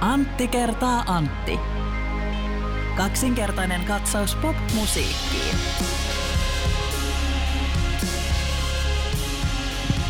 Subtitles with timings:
[0.00, 1.58] Antti kertaa Antti.
[2.96, 5.56] Kaksinkertainen katsaus pop-musiikkiin.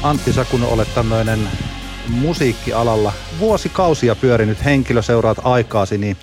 [0.02, 1.38] Antti, sä kun olet tämmöinen
[2.08, 6.16] musiikkialalla vuosikausia pyörinyt henkilö, seuraat aikaasi, niin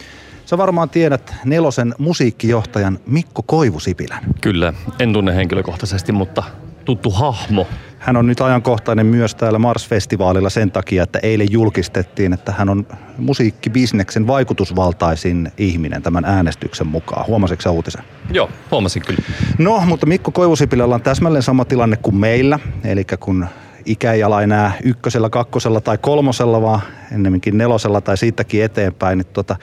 [0.45, 4.23] sä varmaan tiedät nelosen musiikkijohtajan Mikko Koivusipilän.
[4.41, 6.43] Kyllä, en tunne henkilökohtaisesti, mutta
[6.86, 7.68] tuttu hahmo.
[8.04, 12.88] Hän on nyt ajankohtainen myös täällä Mars-festivaalilla sen takia, että eilen julkistettiin, että hän on
[13.18, 17.28] musiikkibisneksen vaikutusvaltaisin ihminen tämän äänestyksen mukaan.
[17.28, 18.04] Huomasitko uutisen?
[18.32, 19.21] Joo, huomasin kyllä.
[19.58, 22.60] No, mutta Mikko Koivusipilällä on täsmälleen sama tilanne kuin meillä.
[22.84, 23.47] Eli kun
[23.86, 29.28] ikä ei ala enää ykkösellä, kakkosella tai kolmosella, vaan ennemminkin nelosella tai siitäkin eteenpäin, niin
[29.33, 29.56] tota,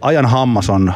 [0.00, 0.92] ajan hammas on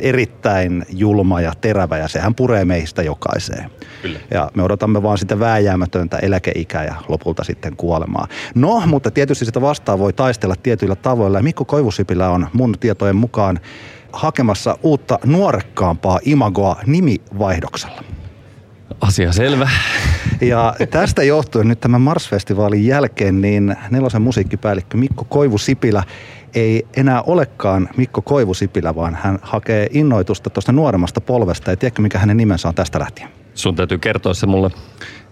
[0.00, 3.70] erittäin julma ja terävä ja sehän puree meistä jokaiseen.
[4.02, 4.18] Kyllä.
[4.30, 8.28] Ja me odotamme vaan sitä vääjäämätöntä eläkeikää ja lopulta sitten kuolemaa.
[8.54, 11.38] No, mutta tietysti sitä vastaan voi taistella tietyillä tavoilla.
[11.38, 13.60] Ja Mikko Koivusipilä on mun tietojen mukaan
[14.12, 18.02] hakemassa uutta nuorekkaampaa imagoa nimivaihdoksella.
[19.00, 19.70] Asia selvä.
[20.40, 26.02] Ja tästä johtuen nyt tämän Mars-festivaalin jälkeen niin nelosen musiikkipäällikkö Mikko Koivusipilä
[26.54, 31.70] ei enää olekaan Mikko Koivusipilä, vaan hän hakee innoitusta tuosta nuoremmasta polvesta.
[31.70, 33.28] Ja tiedätkö, mikä hänen nimensä on tästä lähtien?
[33.54, 34.70] Sun täytyy kertoa se mulle.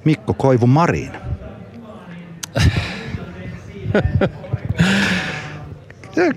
[0.05, 1.11] Mikko Koivu Marin.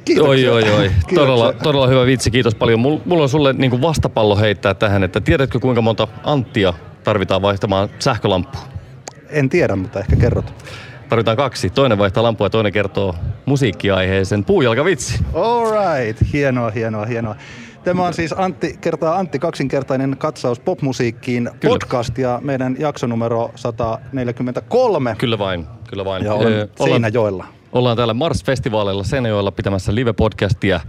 [0.05, 0.30] Kiitoksia.
[0.30, 0.89] Oi, oi, oi.
[0.89, 1.16] Kiitoksia.
[1.16, 2.80] Todella, todella hyvä vitsi, kiitos paljon.
[2.80, 7.89] Mul- Mulla on sulle niin vastapallo heittää tähän, että tiedätkö kuinka monta Anttia tarvitaan vaihtamaan
[8.00, 8.58] sähkölamppu?
[9.30, 10.53] En tiedä, mutta ehkä kerrot.
[11.10, 11.70] Tarvitaan kaksi.
[11.70, 15.20] Toinen vaihtaa lampua ja toinen kertoo musiikkiaiheisen puujalkavitsi.
[15.34, 16.34] All right.
[16.34, 17.36] Hienoa, hienoa, hienoa.
[17.84, 21.74] Tämä on siis Antti kertaa Antti kaksinkertainen katsaus popmusiikkiin Kyllä.
[21.74, 25.16] podcast ja meidän jaksonumero 143.
[25.18, 26.26] Kyllä vain, kyllä vain.
[26.26, 27.46] Ja olen Ö, Seinäjoella.
[27.72, 30.80] Ollaan täällä Mars-festivaaleilla Seinäjoella pitämässä live-podcastia.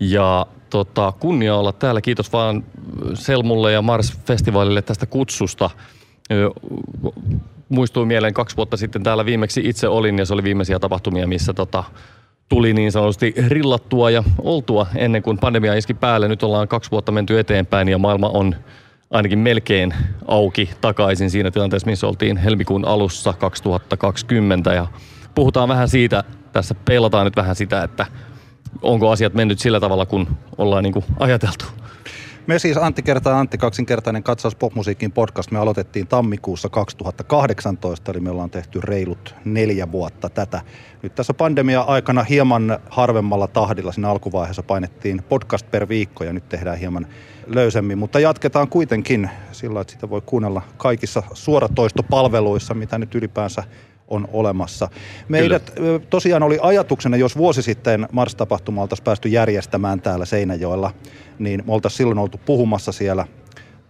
[0.00, 2.00] Ja tota, kunnia olla täällä.
[2.00, 2.64] Kiitos vaan
[3.14, 5.70] Selmulle ja Mars-festivaalille tästä kutsusta.
[6.32, 6.50] Ö,
[7.68, 11.52] Muistuu mieleen kaksi vuotta sitten täällä viimeksi itse olin ja se oli viimeisiä tapahtumia, missä
[11.52, 11.84] tota,
[12.48, 16.28] tuli niin sanotusti rillattua ja oltua ennen kuin pandemia iski päälle.
[16.28, 18.54] Nyt ollaan kaksi vuotta menty eteenpäin ja maailma on
[19.10, 19.94] ainakin melkein
[20.28, 24.74] auki takaisin siinä tilanteessa, missä oltiin helmikuun alussa 2020.
[24.74, 24.86] Ja
[25.34, 28.06] puhutaan vähän siitä, tässä peilataan nyt vähän sitä, että
[28.82, 30.28] onko asiat mennyt sillä tavalla, kun
[30.58, 31.64] ollaan niin kuin ajateltu.
[32.46, 35.50] Me siis Antti kertaa Antti kaksinkertainen katsaus popmusiikin podcast.
[35.50, 40.60] Me aloitettiin tammikuussa 2018, eli me ollaan tehty reilut neljä vuotta tätä.
[41.02, 43.92] Nyt tässä pandemia-aikana hieman harvemmalla tahdilla.
[43.92, 47.06] Siinä alkuvaiheessa painettiin podcast per viikko ja nyt tehdään hieman
[47.46, 53.64] löysemmin, mutta jatketaan kuitenkin sillä, että sitä voi kuunnella kaikissa suoratoistopalveluissa, mitä nyt ylipäänsä
[54.08, 54.88] on olemassa.
[55.28, 60.90] Meidät ö, tosiaan oli ajatuksena, jos vuosi sitten Mars-tapahtuma oltaisiin päästy järjestämään täällä Seinäjoella,
[61.38, 63.26] niin me oltaisiin silloin oltu puhumassa siellä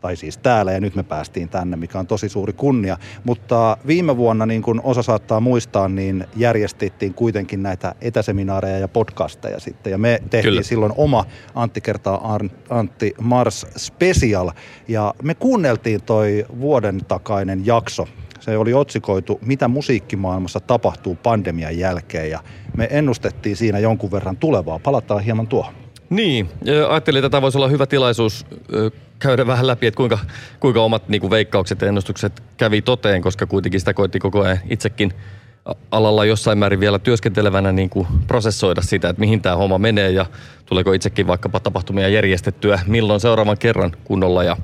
[0.03, 2.97] tai siis täällä ja nyt me päästiin tänne, mikä on tosi suuri kunnia.
[3.25, 9.61] Mutta viime vuonna, niin kuin osa saattaa muistaa, niin järjestettiin kuitenkin näitä etäseminaareja ja podcasteja
[9.61, 9.91] sitten.
[9.91, 10.63] Ja me tehtiin Kyllä.
[10.63, 11.25] silloin oma
[11.55, 12.39] Antti kertaa
[12.71, 14.51] Antti Mars Special.
[14.89, 18.09] Ja me kuunneltiin toi vuoden takainen jakso.
[18.43, 22.31] Se oli otsikoitu, mitä musiikkimaailmassa tapahtuu pandemian jälkeen.
[22.31, 22.41] Ja
[22.77, 24.79] me ennustettiin siinä jonkun verran tulevaa.
[24.79, 25.75] Palataan hieman tuohon.
[26.11, 26.49] Niin,
[26.89, 28.47] ajattelin, että tämä voisi olla hyvä tilaisuus
[29.19, 30.19] käydä vähän läpi, että kuinka,
[30.61, 34.59] kuinka omat niin kuin veikkaukset ja ennustukset kävi toteen, koska kuitenkin sitä koitti koko ajan
[34.71, 35.13] itsekin
[35.91, 40.27] alalla jossain määrin vielä työskentelevänä niin kuin prosessoida sitä, että mihin tämä homma menee ja
[40.67, 44.57] tuleeko itsekin vaikkapa tapahtumia järjestettyä, milloin seuraavan kerran kunnolla ja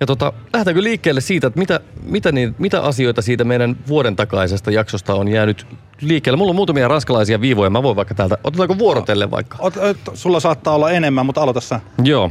[0.00, 4.70] ja tota, lähdetäänkö liikkeelle siitä, että mitä, mitä, niin, mitä asioita siitä meidän vuoden takaisesta
[4.70, 5.66] jaksosta on jäänyt
[6.00, 6.36] liikkeelle?
[6.36, 9.56] Mulla on muutamia ranskalaisia viivoja, mä voin vaikka täältä, otetaanko vuorotelle vaikka?
[9.60, 11.80] Ot, ot, sulla saattaa olla enemmän, mutta aloita sä.
[12.04, 12.30] Joo.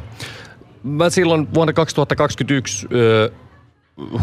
[0.84, 3.32] Mä silloin vuonna 2021 ö,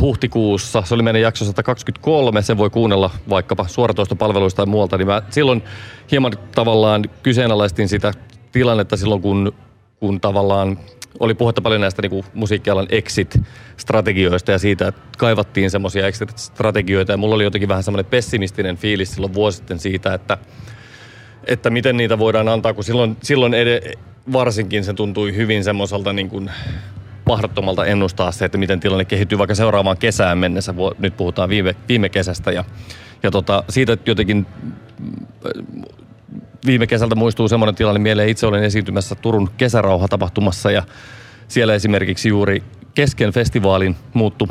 [0.01, 5.22] huhtikuussa, se oli meidän jakso 123, sen voi kuunnella vaikkapa suoratoistopalveluista tai muualta, niin mä
[5.31, 5.63] silloin
[6.10, 8.13] hieman tavallaan kyseenalaistin sitä
[8.53, 9.53] tilannetta silloin, kun,
[10.01, 10.78] kun tavallaan
[11.21, 17.16] oli puhetta paljon näistä niin kuin musiikkialan exit-strategioista ja siitä, että kaivattiin semmoisia exit-strategioita ja
[17.16, 20.39] mulla oli jotenkin vähän semmoinen pessimistinen fiilis silloin vuosi sitten siitä, että
[21.47, 23.98] että miten niitä voidaan antaa, kun silloin, silloin ed-
[24.33, 26.51] varsinkin se tuntui hyvin semmoiselta niin kuin
[27.27, 30.74] mahdottomalta ennustaa se, että miten tilanne kehittyy vaikka seuraavaan kesään mennessä.
[30.98, 32.65] Nyt puhutaan viime, viime kesästä ja,
[33.22, 34.47] ja tota, siitä jotenkin
[36.66, 38.28] viime kesältä muistuu semmoinen tilanne mieleen.
[38.28, 40.83] Itse olen esiintymässä Turun kesärauha-tapahtumassa ja
[41.48, 42.62] siellä esimerkiksi juuri
[42.95, 44.48] kesken festivaalin muuttu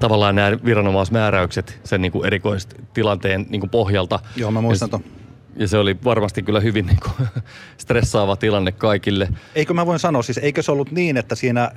[0.00, 4.18] tavallaan nämä viranomaismääräykset sen niin kuin erikoistilanteen niin kuin pohjalta.
[4.36, 5.04] Joo, mä muistan ton.
[5.56, 7.28] ja se oli varmasti kyllä hyvin niin kuin,
[7.78, 9.28] stressaava tilanne kaikille.
[9.54, 11.70] Eikö mä voin sanoa, siis eikö se ollut niin, että siinä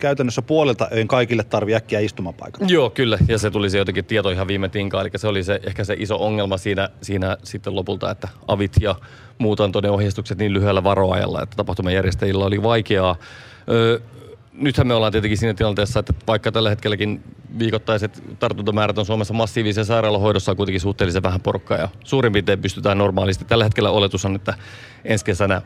[0.00, 2.70] käytännössä puolelta öin kaikille tarvi äkkiä istumapaikat?
[2.70, 3.18] Joo, kyllä.
[3.28, 5.06] Ja se tuli se jotenkin tieto ihan viime tinkaan.
[5.06, 8.94] Eli se oli se, ehkä se iso ongelma siinä, siinä sitten lopulta, että avit ja
[9.38, 13.16] muut antoi ne ohjeistukset niin lyhyellä varoajalla, että tapahtumien järjestäjillä oli vaikeaa.
[13.70, 13.98] Öö,
[14.52, 17.22] nythän me ollaan tietenkin siinä tilanteessa, että vaikka tällä hetkelläkin
[17.58, 22.98] viikoittaiset tartuntamäärät on Suomessa massiivisia sairaalahoidossa on kuitenkin suhteellisen vähän porukkaa ja suurin piirtein pystytään
[22.98, 23.44] normaalisti.
[23.44, 24.54] Tällä hetkellä oletus on, että
[25.04, 25.62] ensi kesänä,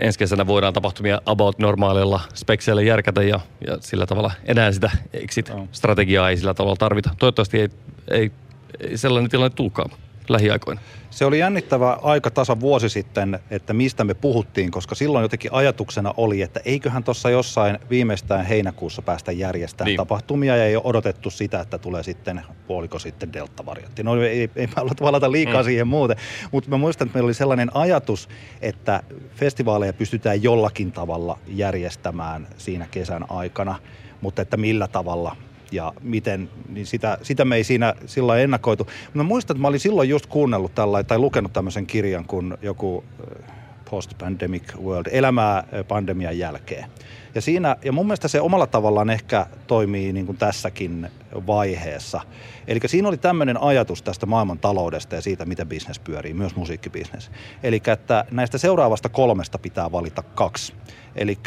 [0.00, 6.30] ensi kesänä voidaan tapahtumia about normaalilla spekseillä järkätä ja, ja sillä tavalla enää sitä exit-strategiaa
[6.30, 7.10] ei sillä tavalla tarvita.
[7.18, 7.68] Toivottavasti ei,
[8.10, 8.32] ei,
[8.80, 9.90] ei sellainen tilanne tulkaan
[10.30, 10.80] lähiaikoina.
[11.10, 16.14] Se oli jännittävä aika tasa vuosi sitten, että mistä me puhuttiin, koska silloin jotenkin ajatuksena
[16.16, 19.96] oli, että eiköhän tuossa jossain viimeistään heinäkuussa päästä järjestämään niin.
[19.96, 24.02] tapahtumia ja ei ole odotettu sitä, että tulee sitten puoliko sitten delta-variantti.
[24.02, 24.68] No ei, ei
[25.00, 25.64] valata liikaa mm.
[25.64, 26.16] siihen muuten,
[26.52, 28.28] mutta mä muistan, että meillä oli sellainen ajatus,
[28.60, 29.02] että
[29.34, 33.78] festivaaleja pystytään jollakin tavalla järjestämään siinä kesän aikana,
[34.20, 35.36] mutta että millä tavalla
[35.72, 38.90] ja miten, niin sitä, sitä me ei siinä sillä ennakoitu.
[39.14, 43.04] Mä muistan, että mä olin silloin just kuunnellut tällä, tai lukenut tämmöisen kirjan kuin joku
[43.20, 43.54] äh,
[43.90, 46.90] Post-Pandemic World, elämää äh, pandemian jälkeen.
[47.34, 51.08] Ja, siinä, ja mun mielestä se omalla tavallaan ehkä toimii niin kuin tässäkin
[51.46, 52.20] vaiheessa.
[52.68, 57.30] Eli siinä oli tämmöinen ajatus tästä maailman taloudesta ja siitä, miten bisnes pyörii, myös musiikkibisnes.
[57.62, 60.72] Eli että näistä seuraavasta kolmesta pitää valita kaksi.
[61.16, 61.38] Eli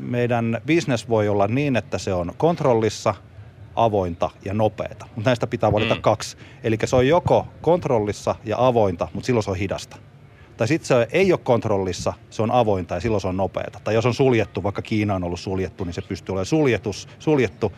[0.00, 3.14] meidän bisnes voi olla niin, että se on kontrollissa,
[3.76, 5.06] avointa ja nopeata.
[5.14, 6.00] Mutta näistä pitää valita mm.
[6.00, 6.36] kaksi.
[6.64, 9.96] Eli se on joko kontrollissa ja avointa, mutta silloin se on hidasta.
[10.56, 13.80] Tai sitten se ei ole kontrollissa, se on avointa ja silloin se on nopeata.
[13.84, 17.72] Tai jos on suljettu, vaikka Kiina on ollut suljettu, niin se pystyy olemaan suljetus, suljettu,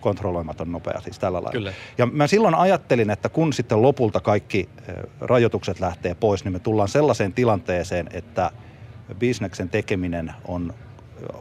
[0.00, 1.52] kontrolloimaton nopea, siis tällä lailla.
[1.52, 1.72] Kyllä.
[1.98, 4.68] Ja mä silloin ajattelin, että kun sitten lopulta kaikki
[5.20, 8.50] rajoitukset lähtee pois, niin me tullaan sellaiseen tilanteeseen, että
[9.18, 10.74] bisneksen tekeminen on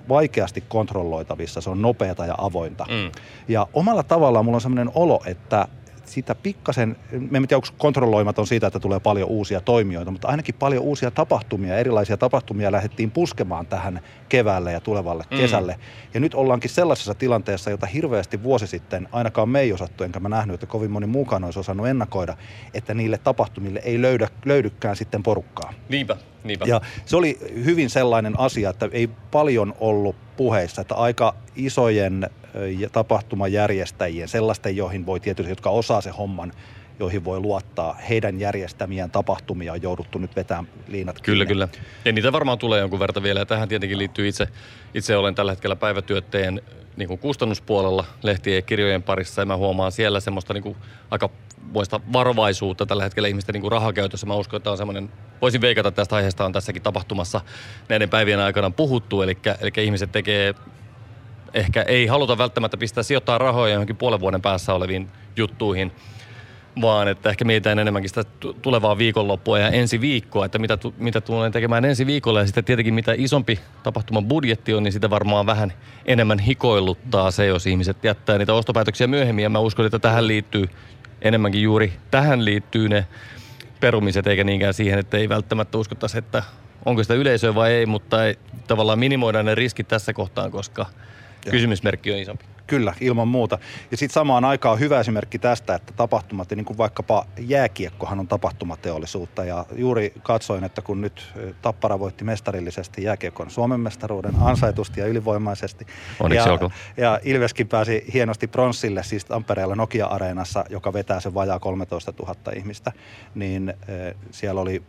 [0.09, 2.85] vaikeasti kontrolloitavissa, se on nopeata ja avointa.
[2.89, 3.12] Mm.
[3.47, 5.68] Ja omalla tavallaan mulla on sellainen olo, että
[6.07, 10.56] sitä pikkasen, me en tiedä onko kontrolloimaton siitä, että tulee paljon uusia toimijoita, mutta ainakin
[10.56, 15.38] paljon uusia tapahtumia, erilaisia tapahtumia lähdettiin puskemaan tähän keväälle ja tulevalle mm.
[15.38, 15.80] kesälle.
[16.13, 20.30] Ja nyt ollaankin sellaisessa tilanteessa, jota hirveästi vuosi sitten ainakaan me ei osattu, enkä mä
[20.30, 22.38] nähnyt, että kovin moni muukaan olisi osannut ennakoida,
[22.74, 25.74] että niille tapahtumille ei löydä, löydykään sitten porukkaa.
[25.89, 26.65] Niinpä, niinpä.
[26.68, 32.30] Ja se oli hyvin sellainen asia, että ei paljon ollut puheissa, että aika isojen
[32.92, 36.51] tapahtumajärjestäjien, sellaisten, joihin voi tietysti, jotka osaa se homman,
[37.00, 37.94] joihin voi luottaa.
[37.94, 41.54] Heidän järjestämiään tapahtumia on jouduttu nyt vetämään liinat Kyllä, kiinni.
[41.54, 41.68] kyllä.
[42.06, 43.39] Ja niitä varmaan tulee jonkun verran vielä.
[43.39, 44.48] Ja tähän tietenkin liittyy itse,
[44.94, 46.62] itse olen tällä hetkellä päivätyötteen
[46.98, 49.42] niin kuin kustannuspuolella lehtien ja kirjojen parissa.
[49.42, 50.75] Ja mä huomaan siellä semmoista niin kuin
[51.12, 51.30] aika
[51.62, 54.27] muista varovaisuutta tällä hetkellä ihmisten niin kuin rahakäytössä.
[54.27, 55.10] Mä uskon, että on semmoinen,
[55.42, 57.42] voisin veikata tästä aiheesta on tässäkin tapahtumassa
[57.89, 59.21] näiden päivien aikana puhuttu.
[59.21, 60.53] Eli, eli ihmiset tekee
[61.57, 65.92] ehkä ei haluta välttämättä pistää sijoittaa rahoja johonkin puolen vuoden päässä oleviin juttuihin,
[66.81, 68.24] vaan että ehkä mietitään enemmänkin sitä
[68.62, 72.39] tulevaa viikonloppua ja ensi viikkoa, että mitä, mitä tulen tekemään ensi viikolla.
[72.39, 75.74] Ja sitten tietenkin mitä isompi tapahtuman budjetti on, niin sitä varmaan vähän
[76.06, 79.44] enemmän hikoiluttaa se, jos ihmiset jättää niitä ostopäätöksiä myöhemmin.
[79.44, 80.69] Ja mä uskon, että tähän liittyy
[81.21, 83.08] enemmänkin juuri, tähän liittyy ne
[83.79, 86.43] perumiset, eikä niinkään siihen, että ei välttämättä uskottaisi, että
[86.86, 88.36] onko sitä yleisöä vai ei, mutta ei,
[88.67, 90.86] tavallaan minimoida ne riskit tässä kohtaan, koska–
[91.51, 92.46] kysymysmerkki on isompi.
[92.67, 93.57] Kyllä, ilman muuta.
[93.91, 99.45] Ja sitten samaan aikaan hyvä esimerkki tästä, että tapahtumat, niin kuin vaikkapa jääkiekkohan on tapahtumateollisuutta.
[99.45, 105.88] Ja juuri katsoin, että kun nyt Tappara voitti mestarillisesti jääkiekon Suomen mestaruuden ansaitusti ja ylivoimaisesti.
[106.19, 112.13] Onneksi ja, ja Ilveskin pääsi hienosti pronssille, siis Tampereella Nokia-areenassa, joka vetää sen vajaa 13
[112.19, 112.91] 000 ihmistä.
[113.36, 113.74] Niin
[114.31, 114.83] siellä oli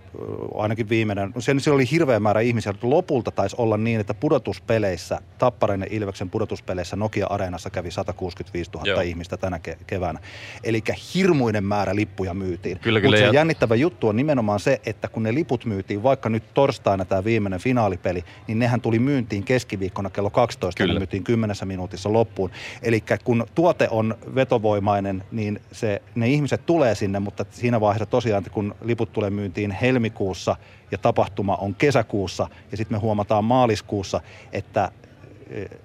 [0.54, 5.80] ainakin viimeinen, no siellä oli hirveä määrä ihmisiä, lopulta taisi olla niin, että pudotuspeleissä, Tapparan
[5.80, 9.00] ja Ilveksen pudotuspeleissä Nokia-areenassa Suomessa kävi 165 000 Joo.
[9.00, 10.20] ihmistä tänä ke- keväänä.
[10.64, 10.82] Eli
[11.14, 12.78] hirmuinen määrä lippuja myytiin.
[12.78, 13.16] Kyllä, kyllä.
[13.16, 17.04] Mutta se jännittävä juttu on nimenomaan se, että kun ne liput myytiin, vaikka nyt torstaina
[17.04, 20.94] tämä viimeinen finaalipeli, niin nehän tuli myyntiin keskiviikkona kello 12, kyllä.
[20.94, 22.50] ne myytiin 10 minuutissa loppuun.
[22.82, 28.44] Eli kun tuote on vetovoimainen, niin se, ne ihmiset tulee sinne, mutta siinä vaiheessa tosiaan,
[28.52, 30.56] kun liput tulee myyntiin helmikuussa
[30.90, 34.20] ja tapahtuma on kesäkuussa ja sitten me huomataan maaliskuussa,
[34.52, 34.90] että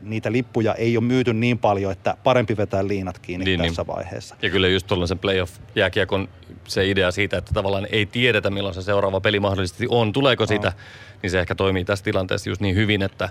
[0.01, 3.95] niitä lippuja ei ole myyty niin paljon, että parempi vetää liinat kiinni niin, tässä niin.
[3.95, 4.35] vaiheessa.
[4.41, 6.29] Ja kyllä just tuollaisen playoff-jääkiekon
[6.67, 10.73] se idea siitä, että tavallaan ei tiedetä milloin se seuraava peli mahdollisesti on, tuleeko sitä,
[11.21, 13.29] niin se ehkä toimii tässä tilanteessa just niin hyvin, että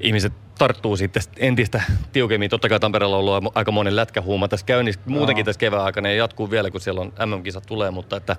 [0.00, 2.50] ihmiset tarttuu sitten entistä tiukemmin.
[2.50, 6.14] Totta kai Tampereella on ollut aika monen lätkähuuma tässä käynnissä muutenkin tässä kevään aikana ja
[6.14, 8.36] jatkuu vielä, kun siellä on MM-kisat tulee, mutta että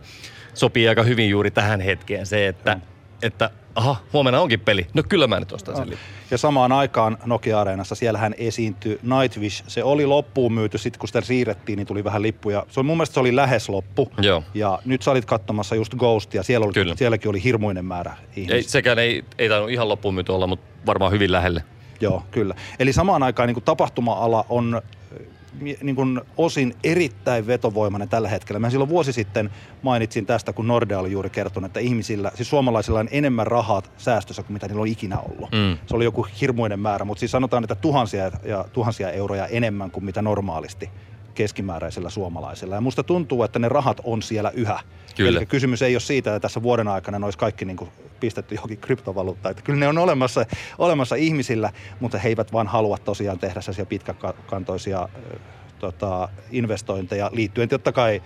[0.53, 2.82] sopii aika hyvin juuri tähän hetkeen se, että, mm.
[3.21, 4.88] Että aha, huomenna onkin peli.
[4.93, 6.05] No kyllä mä nyt ostan sen lipun.
[6.31, 9.63] Ja samaan aikaan Nokia-areenassa siellähän esiintyi Nightwish.
[9.67, 12.65] Se oli loppuun myyty, sitten kun sitä siirrettiin, niin tuli vähän lippuja.
[12.69, 14.12] Se on, mun mielestä se oli lähes loppu.
[14.21, 14.43] Joo.
[14.53, 16.95] Ja nyt sä olit katsomassa just Ghostia, siellä oli, Kyllä.
[16.95, 18.55] sielläkin oli hirmuinen määrä ihmisiä.
[18.55, 21.63] Ei, sekään ei, ei tainnut ihan loppuun myyty olla, mutta varmaan hyvin lähelle.
[22.01, 22.55] Joo, kyllä.
[22.79, 24.81] Eli samaan aikaan niin kuin tapahtuma-ala on
[25.82, 28.60] niin kuin osin erittäin vetovoimainen tällä hetkellä.
[28.60, 29.50] Mä silloin vuosi sitten
[29.82, 34.44] mainitsin tästä, kun Nordea oli juuri kertonut, että ihmisillä, siis suomalaisilla on enemmän rahat säästössä
[34.44, 35.51] kuin mitä niillä on ikinä ollut.
[35.51, 35.77] Mm.
[35.86, 40.06] Se oli joku hirmuinen määrä, mutta siis sanotaan, että tuhansia ja tuhansia euroja enemmän kuin
[40.06, 40.89] mitä normaalisti
[41.38, 42.75] keskimääräisellä suomalaisella.
[42.75, 44.79] Ja musta tuntuu, että ne rahat on siellä yhä.
[45.15, 45.38] Kyllä.
[45.38, 47.89] Eli kysymys ei ole siitä, että tässä vuoden aikana ne olisi kaikki niin kuin
[48.20, 49.51] pistetty johonkin kryptovaluuttaan.
[49.51, 50.46] Että kyllä ne on olemassa,
[50.77, 55.10] olemassa ihmisillä, mutta he eivät vaan halua tosiaan tehdä sellaisia pitkäkantoisia
[55.79, 58.22] tota, investointeja liittyen totta kai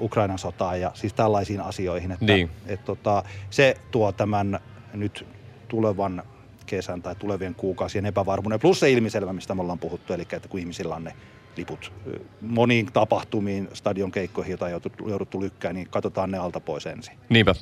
[0.00, 2.12] Ukrainan sotaan ja siis tällaisiin asioihin.
[2.12, 2.50] Että, niin.
[2.66, 4.60] et, tota, se tuo tämän
[4.94, 5.26] nyt
[5.68, 6.22] tulevan
[6.66, 8.60] kesän tai tulevien kuukausien epävarmuuden.
[8.60, 11.14] Plus se ilmiselvä, mistä me ollaan puhuttu, eli että kun ihmisillä on ne
[11.56, 11.92] liput
[12.40, 17.18] moniin tapahtumiin, stadion keikkoihin, joita on jouduttu lykkään, niin katsotaan ne alta pois ensin.
[17.28, 17.54] Niinpä.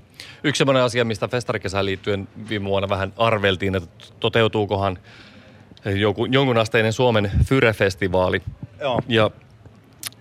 [0.44, 4.98] Yksi sellainen asia, mistä festarikesään liittyen viime vuonna vähän arveltiin, että toteutuukohan
[5.84, 8.42] joku, jonkun asteinen Suomen Fyre-festivaali.
[8.80, 9.00] Joo.
[9.08, 9.30] Ja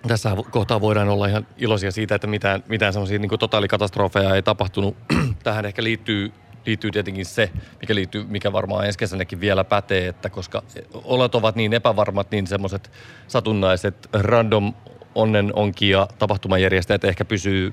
[0.08, 4.96] tässä kohtaa voidaan olla ihan iloisia siitä, että mitään, mitään semmoisia niin totaalikatastrofeja ei tapahtunut.
[5.42, 6.32] Tähän ehkä liittyy
[6.66, 7.50] liittyy tietenkin se,
[7.80, 10.62] mikä, liittyy, mikä varmaan ensi kesänäkin vielä pätee, että koska
[11.04, 12.90] olot ovat niin epävarmat, niin semmoiset
[13.26, 14.74] satunnaiset random
[15.14, 17.72] onnen onkia tapahtumajärjestäjät ehkä pysyy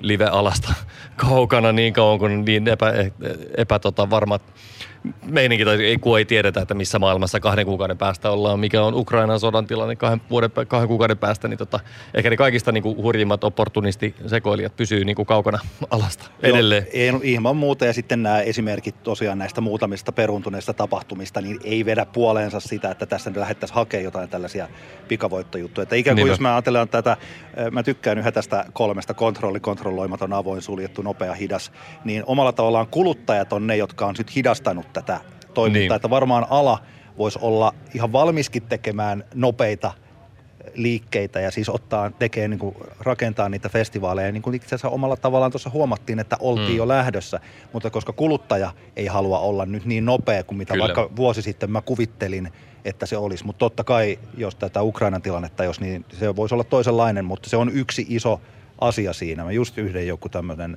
[0.00, 0.74] live-alasta
[1.26, 2.92] kaukana niin kauan kuin niin epä,
[3.56, 4.42] epä tota, varmat
[5.24, 8.94] meininki, tai ei, kun ei tiedetä, että missä maailmassa kahden kuukauden päästä ollaan, mikä on
[8.94, 11.80] Ukrainan sodan tilanne kahden, vuoden, kahden kuukauden päästä, niin tota,
[12.14, 15.58] ehkä ne kaikista niin kuin hurjimmat opportunistisekoilijat pysyy niin kuin kaukana
[15.90, 16.86] alasta edelleen.
[16.94, 21.84] Joo, ei, ilman muuta, ja sitten nämä esimerkit tosiaan näistä muutamista peruntuneista tapahtumista, niin ei
[21.84, 24.68] vedä puoleensa sitä, että tässä nyt lähdettäisiin hakemaan jotain tällaisia
[25.08, 25.82] pikavoittojuttuja.
[25.82, 27.16] Että ikään kuin niin jos mä ajattelen tätä,
[27.70, 31.72] mä tykkään yhä tästä kolmesta kontrolli, kontrolloimaton, avoin, suljettu, nopea, hidas,
[32.04, 35.20] niin omalla tavallaan kuluttajat on ne, jotka on sitten hidastanut tätä
[35.54, 35.92] toimintaa, niin.
[35.92, 36.78] että varmaan ala
[37.18, 39.92] voisi olla ihan valmiskin tekemään nopeita
[40.74, 44.32] liikkeitä ja siis ottaa, tekee, niin kuin, rakentaa niitä festivaaleja.
[44.32, 46.76] Niin kuin itse asiassa omalla tavallaan tuossa huomattiin, että oltiin mm.
[46.76, 47.40] jo lähdössä,
[47.72, 50.84] mutta koska kuluttaja ei halua olla nyt niin nopea kuin mitä Kyllä.
[50.84, 52.52] vaikka vuosi sitten mä kuvittelin,
[52.84, 53.46] että se olisi.
[53.46, 57.56] Mutta totta kai, jos tätä Ukrainan tilannetta, jos niin se voisi olla toisenlainen, mutta se
[57.56, 58.40] on yksi iso
[58.80, 59.44] asia siinä.
[59.44, 60.76] Mä just yhden joku tämmöinen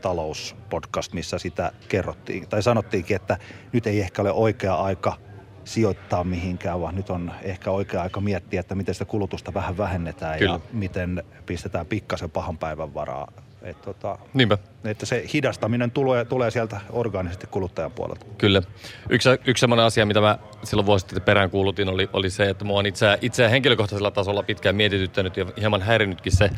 [0.00, 3.38] talouspodcast, missä sitä kerrottiin, tai sanottiinkin, että
[3.72, 5.16] nyt ei ehkä ole oikea aika
[5.64, 10.38] sijoittaa mihinkään, vaan nyt on ehkä oikea aika miettiä, että miten sitä kulutusta vähän vähennetään
[10.38, 10.52] Kyllä.
[10.52, 13.32] ja miten pistetään pikkasen pahan päivän varaa.
[13.62, 14.58] Et tota, Niinpä.
[14.84, 18.26] Että se hidastaminen tulee, tulee sieltä orgaanisesti kuluttajan puolelta.
[18.38, 18.62] Kyllä.
[19.10, 22.64] Yksi, yksi sellainen asia, mitä mä silloin vuosi sitten perään kuulutin, oli, oli se, että
[22.64, 26.50] mua on itse, itse henkilökohtaisella tasolla pitkään mietityttänyt ja hieman häirinnytkin se,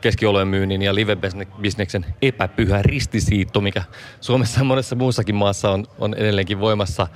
[0.00, 3.82] keskiolojen myynnin ja live-bisneksen epäpyhä ristisiitto, mikä
[4.20, 7.06] Suomessa ja monessa muussakin maassa on, on edelleenkin voimassa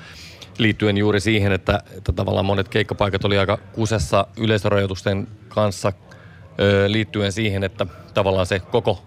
[0.58, 5.92] liittyen juuri siihen, että, että tavallaan monet keikkapaikat oli aika kusessa yleisörajoitusten kanssa
[6.88, 9.06] liittyen siihen, että tavallaan se koko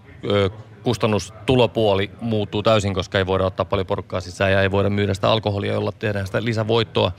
[0.84, 5.32] kustannustulopuoli muuttuu täysin, koska ei voida ottaa paljon porukkaa sisään ja ei voida myydä sitä
[5.32, 7.12] alkoholia, jolla tehdään sitä lisävoittoa.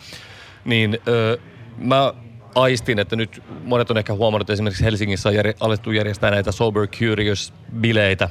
[0.64, 0.98] Niin
[1.78, 2.12] mä
[2.54, 6.52] aistin, että nyt monet on ehkä huomannut, että esimerkiksi Helsingissä on jär, alettu järjestää näitä
[6.52, 8.28] Sober Curious-bileitä.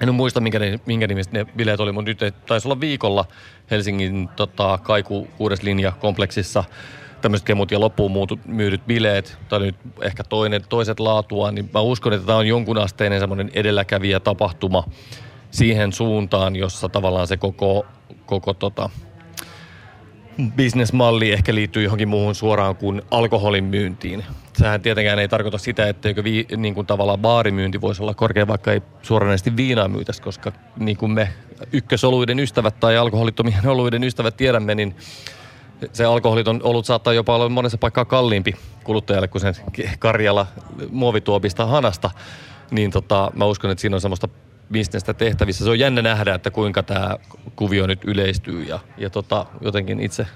[0.00, 3.24] En muista, minkä, minkä nimistä ne bileet oli, mutta nyt taisi olla viikolla
[3.70, 6.64] Helsingin tota, Kaiku kuudes linja kompleksissa
[7.20, 11.80] tämmöiset kemut ja loppuun muutu, myydyt bileet, tai nyt ehkä toinen, toiset laatua, niin mä
[11.80, 14.84] uskon, että tämä on jonkun asteinen semmoinen edelläkävijä tapahtuma
[15.50, 17.86] siihen suuntaan, jossa tavallaan se koko,
[18.26, 18.90] koko tota,
[20.50, 24.24] bisnesmalli ehkä liittyy johonkin muuhun suoraan kuin alkoholin myyntiin.
[24.52, 28.72] Sehän tietenkään ei tarkoita sitä, etteikö vi, niin kuin tavallaan baarimyynti voisi olla korkea, vaikka
[28.72, 31.28] ei suoranaisesti viinaa myytäisi, koska niin kuin me
[31.72, 34.96] ykkösoluiden ystävät tai alkoholittomien oluiden ystävät tiedämme, niin
[35.92, 39.54] se alkoholiton olut saattaa jopa olla monessa paikkaa kalliimpi kuluttajalle kuin sen
[39.98, 40.46] Karjala
[40.90, 42.10] muovituopista hanasta.
[42.70, 44.28] Niin tota, mä uskon, että siinä on semmoista
[44.72, 45.64] bisnestä tehtävissä.
[45.64, 47.16] Se on jännä nähdä, että kuinka tämä
[47.56, 50.26] kuvio nyt yleistyy ja, ja tota, jotenkin itse,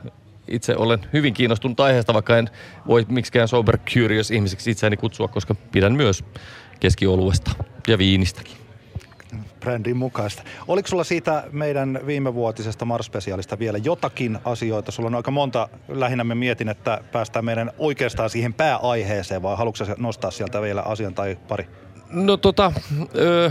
[0.49, 2.50] itse olen hyvin kiinnostunut aiheesta, vaikka en
[2.87, 6.25] voi miksikään sober curious ihmiseksi itseäni kutsua, koska pidän myös
[6.81, 7.50] keskioluesta
[7.88, 8.57] ja viinistäkin.
[9.61, 10.43] brändin mukaista.
[10.69, 14.93] Oliko sulla siitä meidän viimevuotisesta Mars-spesiaalista vielä jotakin asioita?
[14.93, 19.85] Sulla on aika monta, lähinnä me mietin, että päästään meidän oikeastaan siihen pääaiheeseen, vai haluatko
[19.99, 21.66] nostaa sieltä vielä asian tai pari?
[22.11, 22.73] No tota,
[23.16, 23.50] öö,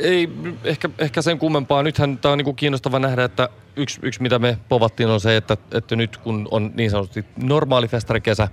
[0.00, 0.28] ei
[0.64, 1.82] ehkä, ehkä sen kummempaa.
[1.82, 5.56] Nythän tämä on niinku kiinnostava nähdä, että yksi, yksi mitä me povattiin on se, että,
[5.72, 8.48] että nyt kun on niin sanotusti normaali festarikesä,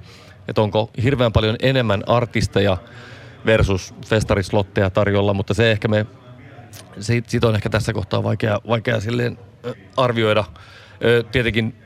[0.48, 2.78] että onko hirveän paljon enemmän artisteja
[3.46, 6.06] versus festarislotteja tarjolla, mutta se ehkä me,
[7.00, 9.38] siitä on ehkä tässä kohtaa vaikea, vaikea silleen
[9.98, 10.44] arvioida.
[11.32, 11.81] Tietenkin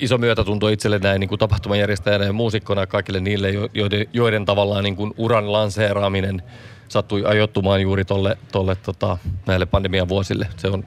[0.00, 4.96] iso myötätunto itselle näin niin kuin tapahtumajärjestäjänä ja muusikkona kaikille niille, joiden, joiden tavallaan niin
[4.96, 6.42] kuin uran lanseeraaminen
[6.88, 10.48] sattui ajoittumaan juuri tolle, tolle tota, näille pandemian vuosille.
[10.56, 10.84] Se on,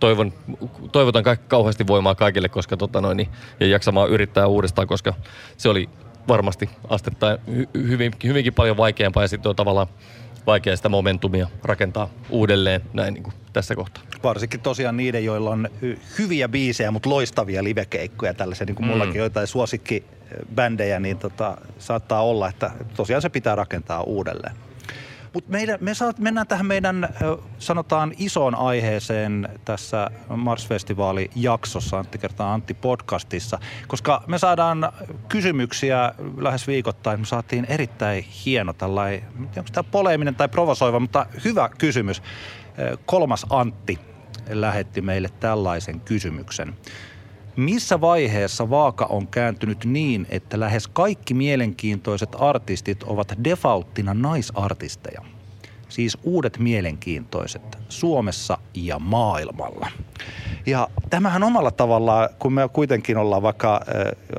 [0.00, 0.32] toivon,
[0.92, 3.28] toivotan ka- kauheasti voimaa kaikille koska, tota noin, niin,
[3.60, 5.14] ja jaksamaan yrittää uudestaan, koska
[5.56, 5.88] se oli
[6.28, 9.86] varmasti astetta hy, hyvin, hyvinkin paljon vaikeampaa ja sitten on tavallaan
[10.46, 14.02] vaikea sitä momentumia rakentaa uudelleen näin niin kuin tässä kohtaa.
[14.22, 15.68] Varsinkin tosiaan niiden, joilla on
[16.18, 18.90] hyviä biisejä, mutta loistavia livekeikkoja, tällaisia niin kuin mm.
[18.90, 24.56] mullakin joitain suosikkibändejä, niin tota, saattaa olla, että tosiaan se pitää rakentaa uudelleen.
[25.34, 27.08] Mutta me saat, mennään tähän meidän,
[27.58, 33.58] sanotaan, isoon aiheeseen tässä Mars-festivaali-jaksossa, Antti kertaa Antti podcastissa,
[33.88, 34.92] koska me saadaan
[35.28, 37.20] kysymyksiä lähes viikoittain.
[37.20, 42.22] Me saatiin erittäin hieno tällainen, onko tämä poleeminen tai provosoiva, mutta hyvä kysymys.
[43.06, 43.98] Kolmas Antti
[44.50, 46.74] lähetti meille tällaisen kysymyksen.
[47.56, 55.22] Missä vaiheessa vaaka on kääntynyt niin, että lähes kaikki mielenkiintoiset artistit ovat defaulttina naisartisteja?
[55.88, 59.90] Siis uudet mielenkiintoiset Suomessa ja maailmalla.
[60.66, 63.80] Ja tämähän omalla tavallaan, kun me kuitenkin ollaan vaikka,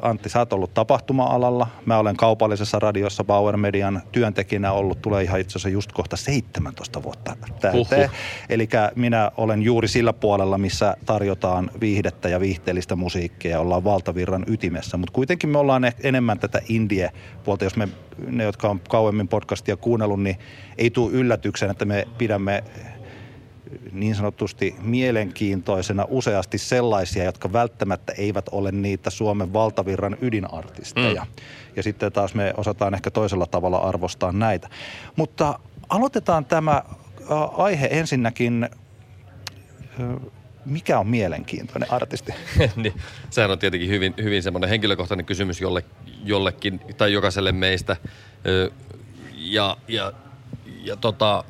[0.02, 5.40] Antti, sä oot ollut tapahtuma-alalla, mä olen kaupallisessa radiossa Bauer Median työntekijänä ollut, tulee ihan
[5.40, 8.10] itse asiassa just kohta 17 vuotta täyteen.
[8.50, 14.44] Eli minä olen juuri sillä puolella, missä tarjotaan viihdettä ja viihteellistä musiikkia ja ollaan valtavirran
[14.48, 14.98] ytimessä.
[14.98, 17.88] Mutta kuitenkin me ollaan enemmän tätä indie-puolta, jos me,
[18.28, 20.38] ne jotka on kauemmin podcastia kuunnellut, niin
[20.78, 22.64] ei tule yllätyksen, että me pidämme
[23.92, 31.24] niin sanotusti mielenkiintoisena useasti sellaisia, jotka välttämättä eivät ole niitä Suomen valtavirran ydinartisteja.
[31.24, 31.44] Mm.
[31.76, 34.70] Ja sitten taas me osataan ehkä toisella tavalla arvostaa näitä.
[35.16, 35.60] Mutta
[35.90, 36.84] aloitetaan tämä
[37.58, 38.70] aihe ensinnäkin
[40.66, 42.34] mikä on mielenkiintoinen artisti?
[42.76, 42.94] niin,
[43.30, 45.84] sehän on tietenkin hyvin, hyvin semmoinen henkilökohtainen kysymys jolle,
[46.24, 47.98] jollekin tai jokaiselle meistä.
[49.36, 50.14] Ja, ja,
[50.84, 51.44] ja tota,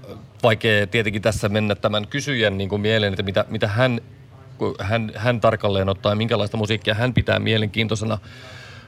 [0.43, 4.01] vaikea tietenkin tässä mennä tämän kysyjän niin kuin mieleen, että mitä, mitä hän,
[4.79, 8.17] hän, hän tarkalleen ottaa ja minkälaista musiikkia hän pitää mielenkiintoisena.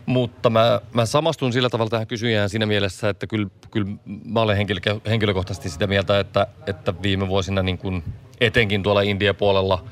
[0.06, 3.88] Mutta mä, mä samastun sillä tavalla tähän kysyjään siinä mielessä, että kyllä, kyllä
[4.26, 8.04] mä olen henkilö, henkilökohtaisesti sitä mieltä, että, että viime vuosina niin kuin
[8.42, 9.86] etenkin tuolla India-puolella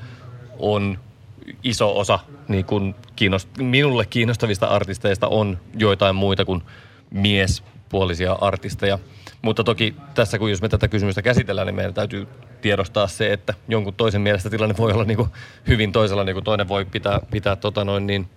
[0.58, 0.98] on
[1.64, 6.62] iso osa niin kuin kiinnost, minulle kiinnostavista artisteista on joitain muita kuin
[7.94, 8.98] miespuolisia artisteja–
[9.42, 12.28] mutta toki tässä, kun jos me tätä kysymystä käsitellään, niin meidän täytyy
[12.60, 15.28] tiedostaa se, että jonkun toisen mielestä tilanne voi olla niin kuin
[15.68, 18.28] hyvin toisella, niin kuin toinen voi pitää, pitää tota noin niin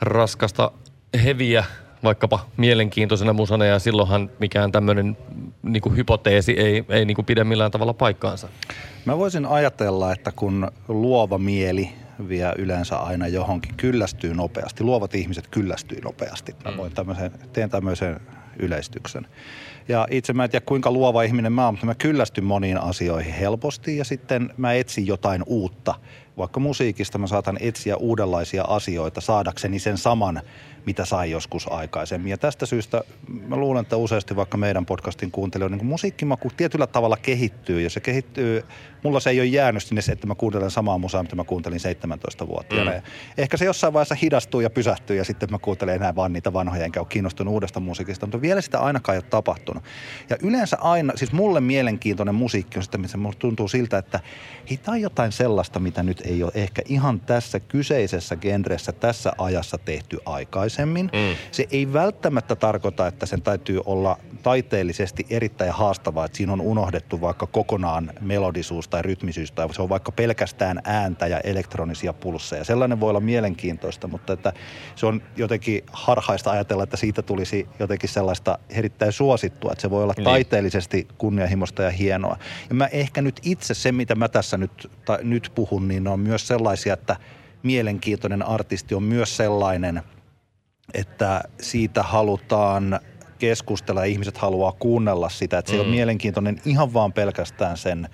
[0.00, 0.70] raskasta
[1.24, 1.64] heviä
[2.04, 5.16] vaikkapa mielenkiintoisena musana ja silloinhan mikään tämmöinen
[5.62, 8.48] niin kuin hypoteesi ei, ei niin kuin pidä millään tavalla paikkaansa.
[9.04, 11.90] Mä voisin ajatella, että kun luova mieli
[12.28, 14.84] vie yleensä aina johonkin, kyllästyy nopeasti.
[14.84, 16.54] Luovat ihmiset kyllästyy nopeasti.
[16.64, 18.20] Mä voin tämmöisen, teen tämmöisen
[18.58, 19.26] yleistyksen.
[19.88, 23.34] Ja itse mä en tiedä kuinka luova ihminen mä oon, mutta mä kyllästyn moniin asioihin
[23.34, 25.94] helposti ja sitten mä etsin jotain uutta.
[26.36, 30.42] Vaikka musiikista mä saatan etsiä uudenlaisia asioita saadakseni sen saman
[30.86, 32.30] mitä sai joskus aikaisemmin.
[32.30, 33.02] Ja tästä syystä
[33.46, 37.80] mä luulen, että useasti vaikka meidän podcastin kuuntelijoiden niin musiikkimaku tietyllä tavalla kehittyy.
[37.80, 38.64] Ja se kehittyy,
[39.06, 42.48] mulla se ei ole jäänyt sinne, että mä kuuntelen samaa musaa, mitä mä kuuntelin 17
[42.48, 42.74] vuotta.
[42.74, 43.02] Mm.
[43.38, 46.84] Ehkä se jossain vaiheessa hidastuu ja pysähtyy ja sitten mä kuuntelen enää vaan niitä vanhoja,
[46.84, 48.26] enkä ole kiinnostunut uudesta musiikista.
[48.26, 49.84] Mutta vielä sitä ainakaan ei ole tapahtunut.
[50.30, 54.20] Ja yleensä aina, siis mulle mielenkiintoinen musiikki on sitä, missä musta tuntuu siltä, että
[54.88, 60.18] on jotain sellaista, mitä nyt ei ole ehkä ihan tässä kyseisessä genressä, tässä ajassa tehty
[60.26, 61.10] aikaisemmin aikaisemmin.
[61.12, 61.36] Mm.
[61.50, 67.20] Se ei välttämättä tarkoita, että sen täytyy olla taiteellisesti erittäin haastavaa, että siinä on unohdettu
[67.20, 72.64] vaikka kokonaan melodisuus tai rytmisyys tai se on vaikka pelkästään ääntä ja elektronisia pulsseja.
[72.64, 74.52] Sellainen voi olla mielenkiintoista, mutta että
[74.94, 80.02] se on jotenkin harhaista ajatella, että siitä tulisi jotenkin sellaista erittäin suosittua, että se voi
[80.02, 80.24] olla niin.
[80.24, 82.36] taiteellisesti kunnianhimoista ja hienoa.
[82.68, 86.20] Ja mä ehkä nyt itse se, mitä mä tässä nyt, ta, nyt puhun, niin on
[86.20, 87.16] myös sellaisia, että
[87.62, 90.02] mielenkiintoinen artisti on myös sellainen–
[90.94, 93.00] että siitä halutaan
[93.38, 95.58] keskustella ja ihmiset haluaa kuunnella sitä.
[95.58, 95.80] Että se mm.
[95.80, 98.08] on mielenkiintoinen ihan vaan pelkästään sen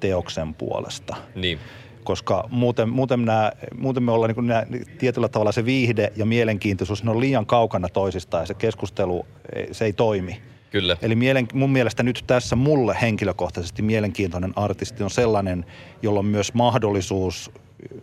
[0.00, 1.16] teoksen puolesta.
[1.34, 1.58] Niin.
[2.04, 4.66] Koska muuten, muuten, nämä, muuten me ollaan niin nämä,
[4.98, 9.26] tietyllä tavalla se viihde ja mielenkiintoisuus, ne on liian kaukana toisistaan ja se keskustelu,
[9.72, 10.40] se ei toimi.
[10.70, 10.96] Kyllä.
[11.02, 15.66] Eli mielen, mun mielestä nyt tässä mulle henkilökohtaisesti mielenkiintoinen artisti on sellainen,
[16.02, 17.50] jolla on myös mahdollisuus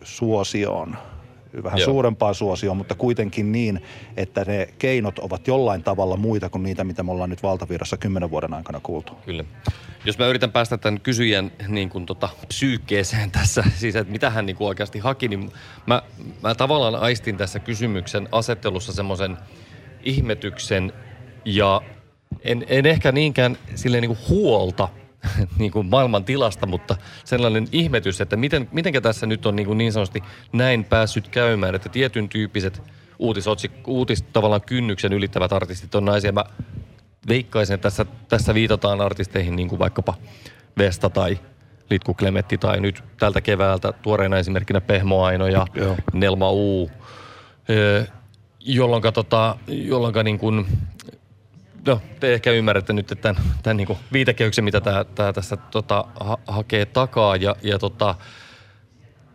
[0.03, 0.97] suosioon
[1.63, 1.85] vähän Joo.
[1.85, 3.83] suurempaa suosioon, mutta kuitenkin niin,
[4.17, 8.31] että ne keinot ovat jollain tavalla muita kuin niitä, mitä me ollaan nyt valtavirrassa kymmenen
[8.31, 9.13] vuoden aikana kuultu.
[9.25, 9.43] Kyllä.
[10.05, 14.45] Jos mä yritän päästä tämän kysyjän niin kuin tota, psyykkeeseen tässä, siis että mitä hän
[14.45, 15.51] niin kuin oikeasti haki, niin
[15.85, 16.01] mä,
[16.41, 19.37] mä tavallaan aistin tässä kysymyksen asettelussa semmoisen
[20.03, 20.93] ihmetyksen
[21.45, 21.81] ja
[22.41, 24.89] en, en ehkä niinkään silleen niin kuin huolta–
[25.59, 29.77] niin kuin maailman tilasta, mutta sellainen ihmetys, että miten, mitenkä tässä nyt on niin, kuin
[29.77, 32.81] niin sanotusti näin päässyt käymään, että tietyn tyyppiset
[33.19, 36.31] uutisotsik, uutis tavallaan kynnyksen ylittävät artistit on naisia.
[36.31, 36.45] Mä
[37.27, 40.13] veikkaisin, että tässä, tässä viitataan artisteihin niin kuin vaikkapa
[40.77, 41.39] Vesta tai
[41.89, 45.97] Litku Klemetti tai nyt tältä keväältä tuoreena esimerkkinä Pehmo Aino ja Joo.
[46.13, 46.91] Nelma U,
[48.59, 50.65] jolloin tota, jolloinka niin kuin
[51.85, 56.37] no, te ehkä ymmärrätte nyt tämän, tämän niin viitekehyksen, mitä tämä, tämä tässä tota, ha,
[56.47, 57.35] hakee takaa.
[57.35, 58.15] Ja, ja tota,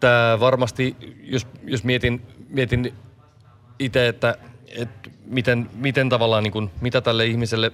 [0.01, 2.95] tämä varmasti, jos, jos mietin, mietin
[3.79, 4.39] itse, että,
[4.77, 7.73] että miten, miten tavallaan, niin kuin, mitä tälle ihmiselle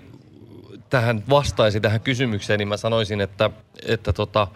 [0.91, 3.51] tähän vastaisi tähän kysymykseen, niin mä sanoisin, että,
[3.87, 4.49] että tota,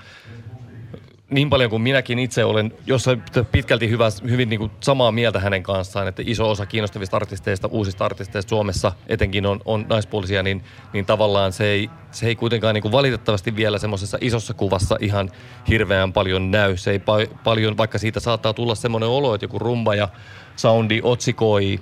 [1.31, 5.63] niin paljon kuin minäkin itse olen jossain pitkälti hyvä, hyvin niin kuin samaa mieltä hänen
[5.63, 10.63] kanssaan, että iso osa kiinnostavista artisteista, uusista artisteista Suomessa etenkin on, on naispuolisia, niin,
[10.93, 15.31] niin tavallaan se ei, se ei kuitenkaan niin kuin valitettavasti vielä semmoisessa isossa kuvassa ihan
[15.69, 16.77] hirveän paljon näy.
[16.77, 20.09] Se ei pa- paljon, vaikka siitä saattaa tulla semmoinen olo, että joku rumba ja
[20.57, 21.81] soundi otsikoi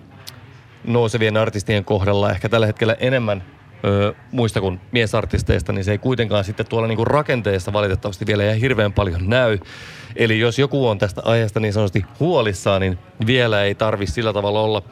[0.85, 6.44] nousevien artistien kohdalla ehkä tällä hetkellä enemmän ö, muista kuin miesartisteista, niin se ei kuitenkaan
[6.44, 9.58] sitten tuolla niin kuin rakenteessa valitettavasti vielä ihan hirveän paljon näy.
[10.16, 14.60] Eli jos joku on tästä aiheesta niin sanotusti huolissaan, niin vielä ei tarvi sillä tavalla
[14.60, 14.82] olla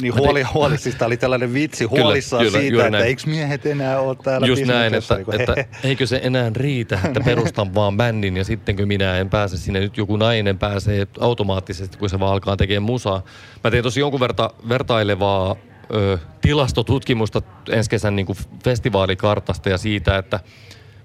[0.00, 4.00] niin huoli, huoli, siis tämä oli tällainen vitsi huolissaan kyllä, siitä, että eikö miehet enää
[4.00, 8.36] ole täällä Just näin, että, niin että eikö se enää riitä, että perustan vaan bändin
[8.36, 12.56] ja sittenkö minä en pääse sinne, nyt joku nainen pääsee automaattisesti, kun se vaan alkaa
[12.56, 13.22] tekemään musaa.
[13.64, 15.56] Mä tein tosi jonkun verta vertailevaa
[15.94, 20.40] ö, tilastotutkimusta ensi kesän niin kuin festivaalikartasta ja siitä, että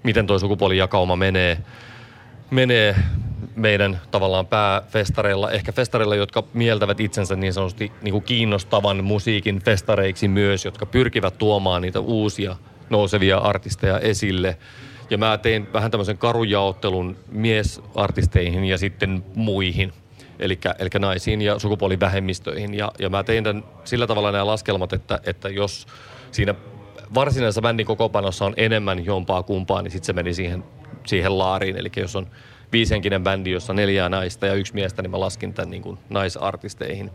[0.02, 1.58] miten tuo sukupuolijakauma menee,
[2.50, 2.96] menee
[3.56, 10.28] meidän tavallaan pääfestareilla, ehkä festareilla, jotka mieltävät itsensä niin sanotusti niin kuin kiinnostavan musiikin festareiksi
[10.28, 12.56] myös, jotka pyrkivät tuomaan niitä uusia
[12.90, 14.58] nousevia artisteja esille.
[15.10, 19.92] Ja mä tein vähän tämmöisen karujaottelun miesartisteihin ja sitten muihin–
[20.38, 22.74] eli, eli naisiin ja sukupuolivähemmistöihin.
[22.74, 25.86] Ja, ja mä tein tämän sillä tavalla nämä laskelmat, että, että jos
[26.30, 26.54] siinä
[27.14, 30.64] varsinaisessa bändin kokopanossa on enemmän jompaa kumpaa, niin sitten se meni siihen,
[31.06, 31.76] siihen laariin.
[31.76, 32.26] Eli jos on
[32.72, 37.10] viisenkinen bändi, jossa neljää naista ja yksi miestä, niin mä laskin tämän niin kuin naisartisteihin.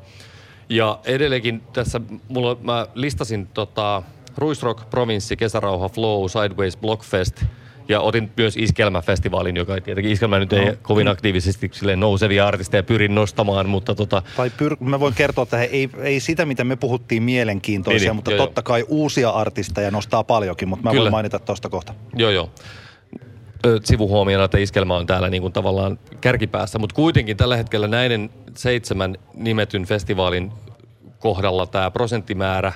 [0.69, 4.03] Ja edelleenkin tässä mulla, mä listasin tota,
[4.37, 7.43] Ruisrock, Provinssi, Kesärauha, Flow, Sideways, Blockfest–
[7.91, 10.73] ja otin myös Iskelmäfestivaalin, joka tietenkin Iskelmä nyt ei no.
[10.81, 14.21] kovin aktiivisesti sille nousevia artisteja pyrin nostamaan, mutta tota...
[14.37, 14.75] Tai pyr...
[14.79, 18.31] mä voin kertoa, että he ei, ei sitä, mitä me puhuttiin mielenkiintoisia, niin, niin mutta
[18.31, 21.01] joo, totta kai uusia artisteja nostaa paljonkin, mutta mä Kyllä.
[21.01, 21.93] voin mainita tuosta kohta.
[22.15, 22.49] Joo, joo
[23.83, 29.15] sivuhuomiona, että iskelmä on täällä niin kuin tavallaan kärkipäässä, mutta kuitenkin tällä hetkellä näiden seitsemän
[29.33, 30.51] nimetyn festivaalin
[31.19, 32.73] kohdalla tämä prosenttimäärä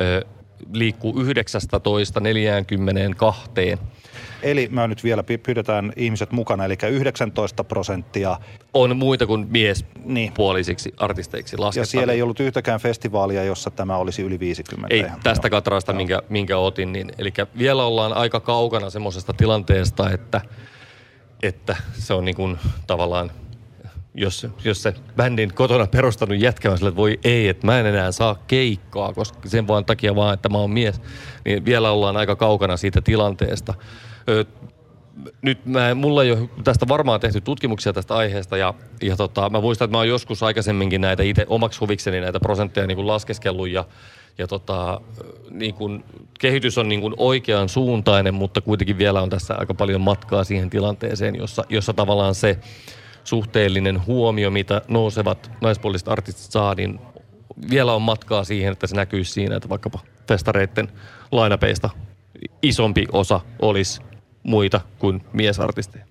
[0.00, 0.26] ö,
[0.72, 3.50] liikkuu 19 42.
[4.42, 8.38] Eli mä nyt vielä pyydetään ihmiset mukana, eli 19 prosenttia.
[8.74, 9.48] On muita kuin
[10.04, 11.02] miespuolisiksi niin.
[11.02, 11.82] artisteiksi lasketaan.
[11.82, 14.94] Ja siellä ei ollut yhtäkään festivaalia, jossa tämä olisi yli 50.
[14.94, 16.92] Ei tästä katrasta, minkä, minkä otin.
[16.92, 20.40] Niin, eli vielä ollaan aika kaukana semmoisesta tilanteesta, että,
[21.42, 23.30] että se on niin kuin tavallaan
[24.14, 27.86] jos, jos se bändin kotona perustanut jätkä on sille, että voi ei, että mä en
[27.86, 31.00] enää saa keikkaa, koska sen vaan takia vaan, että mä oon mies,
[31.44, 33.74] niin vielä ollaan aika kaukana siitä tilanteesta.
[34.28, 34.44] Ö,
[35.42, 39.60] nyt mä, mulla ei ole tästä varmaan tehty tutkimuksia tästä aiheesta ja, ja tota, mä
[39.60, 43.68] muistan, että mä oon joskus aikaisemminkin näitä itse omaksi huvikseni näitä prosentteja niin kuin laskeskellut
[43.68, 43.84] ja,
[44.38, 45.00] ja tota,
[45.50, 46.04] niin kuin,
[46.38, 50.70] kehitys on niin kuin oikean suuntainen, mutta kuitenkin vielä on tässä aika paljon matkaa siihen
[50.70, 52.58] tilanteeseen, jossa, jossa tavallaan se
[53.24, 57.00] suhteellinen huomio, mitä nousevat naispuoliset artistit saa, niin
[57.70, 60.88] vielä on matkaa siihen, että se näkyy siinä, että vaikkapa festareiden
[61.32, 61.90] lainapeista
[62.62, 64.02] isompi osa olisi
[64.42, 66.04] muita kuin miesartisteja.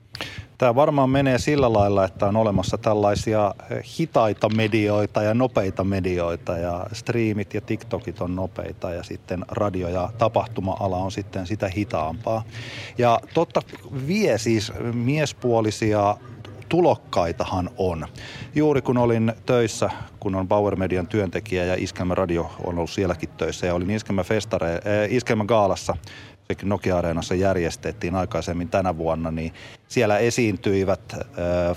[0.58, 6.58] Tämä varmaan menee sillä lailla, että on olemassa tällaisia eh, hitaita medioita ja nopeita medioita
[6.58, 12.43] ja striimit ja TikTokit on nopeita ja sitten radio- ja tapahtuma-ala on sitten sitä hitaampaa.
[12.97, 13.62] Ja totta
[14.08, 16.17] vie siis miespuolisia
[16.71, 18.07] tulokkaitahan on.
[18.55, 23.29] Juuri kun olin töissä, kun on Power Median työntekijä ja Iskelmä Radio on ollut sielläkin
[23.29, 24.79] töissä ja olin Iskelmä, festare, äh,
[25.10, 25.97] Iskelmä Gaalassa
[26.47, 29.53] sekin Nokia-areenassa järjestettiin aikaisemmin tänä vuonna, niin
[29.88, 31.19] siellä esiintyivät äh,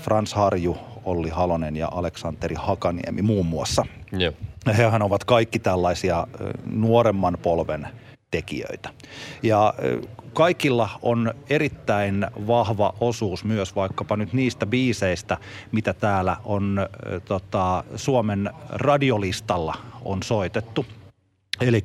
[0.01, 3.85] Frans Harju, Olli Halonen ja Aleksanteri Hakaniemi muun muassa.
[4.21, 4.35] Yep.
[4.77, 7.87] Hehän ovat kaikki tällaisia äh, nuoremman polven
[8.31, 8.89] tekijöitä.
[9.43, 9.73] Ja
[10.35, 15.37] kaikilla on erittäin vahva osuus myös vaikkapa nyt niistä biiseistä,
[15.71, 16.87] mitä täällä on
[17.25, 20.85] tota, Suomen radiolistalla on soitettu.
[21.61, 21.83] Eli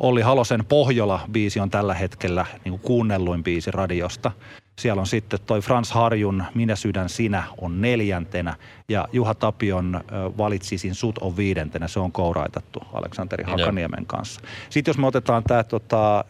[0.00, 4.32] Olli Halosen Pohjola-biisi on tällä hetkellä niin kuunnelluin biisi radiosta.
[4.78, 8.56] Siellä on sitten toi Frans Harjun Minä sydän sinä on neljäntenä
[8.88, 10.00] ja Juha Tapion
[10.38, 11.88] Valitsisin sut on viidentenä.
[11.88, 14.40] Se on kouraitattu Aleksanteri Hakaniemen kanssa.
[14.70, 16.24] Sitten jos me otetaan tämä tota,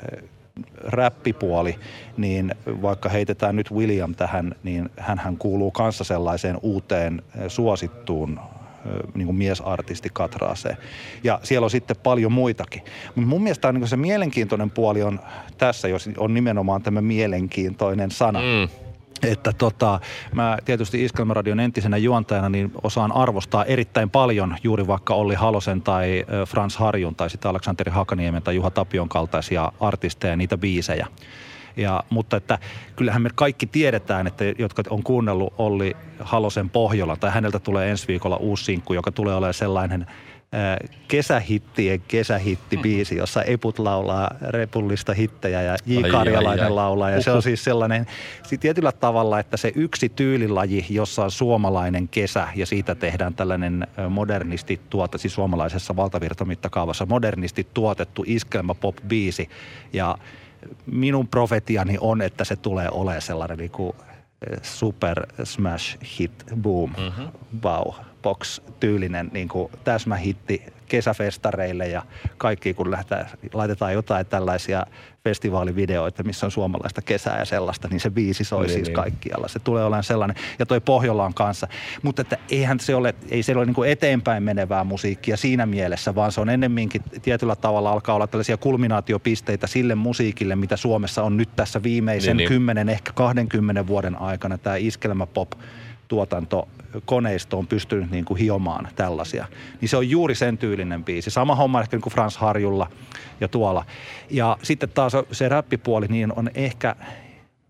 [0.85, 1.79] räppipuoli,
[2.17, 8.41] niin vaikka heitetään nyt William tähän, niin hän kuuluu kanssa sellaiseen uuteen suosittuun
[9.15, 10.77] niin kuin miesartisti katraaseen.
[11.25, 12.83] Ja siellä on sitten paljon muitakin.
[13.15, 15.21] Mutta mun mielestä niin se mielenkiintoinen puoli on
[15.59, 18.41] tässä, jos on nimenomaan tämä mielenkiintoinen sana.
[18.41, 18.88] Mm
[19.23, 20.01] että tota,
[20.35, 26.25] mä tietysti Iskelmäradion entisenä juontajana niin osaan arvostaa erittäin paljon juuri vaikka Olli Halosen tai
[26.47, 31.07] Frans Harjun tai sitten Aleksanteri Hakaniemen tai Juha Tapion kaltaisia artisteja, niitä biisejä.
[31.77, 32.59] Ja, mutta että
[32.97, 38.09] kyllähän me kaikki tiedetään, että jotka on kuunnellut Olli Halosen Pohjola, tai häneltä tulee ensi
[38.09, 40.07] viikolla uusi sinkku, joka tulee olemaan sellainen
[41.09, 46.01] kesähittien kesähittibiisi, jossa Eput laulaa repullista hittejä ja J.
[46.11, 47.11] Karjalainen laulaa.
[47.11, 48.07] Ja se on siis sellainen
[48.61, 54.81] tietyllä tavalla, että se yksi tyylilaji, jossa on suomalainen kesä ja siitä tehdään tällainen modernisti
[54.91, 59.49] tuota, siis suomalaisessa valtavirtamittakaavassa modernisti tuotettu iskelmä pop-biisi.
[59.93, 60.19] Ja
[60.87, 63.97] minun profetiani on, että se tulee olemaan sellainen niin kuin
[64.63, 67.29] super smash hit boom, mm-hmm.
[67.65, 72.03] wow, box tyylinen niin kuin täsmähitti kesäfestareille ja
[72.39, 74.87] kaikki kun lähtee, laitetaan jotain tällaisia
[75.25, 78.95] festivaalivideoita, missä on suomalaista kesää ja sellaista, niin se biisi soi niin, siis niin.
[78.95, 79.49] kaikkialla.
[79.49, 80.37] Se tulee olemaan sellainen.
[80.59, 81.69] Ja toi Pohjola on kanssa.
[82.03, 86.15] Mutta että eihän se ole, ei se ole niin kuin eteenpäin menevää musiikkia siinä mielessä,
[86.15, 91.37] vaan se on ennemminkin tietyllä tavalla alkaa olla tällaisia kulminaatiopisteitä sille musiikille, mitä Suomessa on
[91.37, 92.93] nyt tässä viimeisen niin, 10, niin.
[92.93, 95.79] ehkä 20 vuoden aikana tämä iskelmäpop tuotanto
[97.05, 99.47] koneisto on pystynyt niin kuin hiomaan tällaisia.
[99.81, 101.31] Niin se on juuri sen tyylinen biisi.
[101.31, 102.91] Sama homma ehkä niin kuin Frans Harjulla
[103.41, 103.85] ja tuolla.
[104.31, 106.97] Ja sitten taas se räppipuoli, niin on ehkä,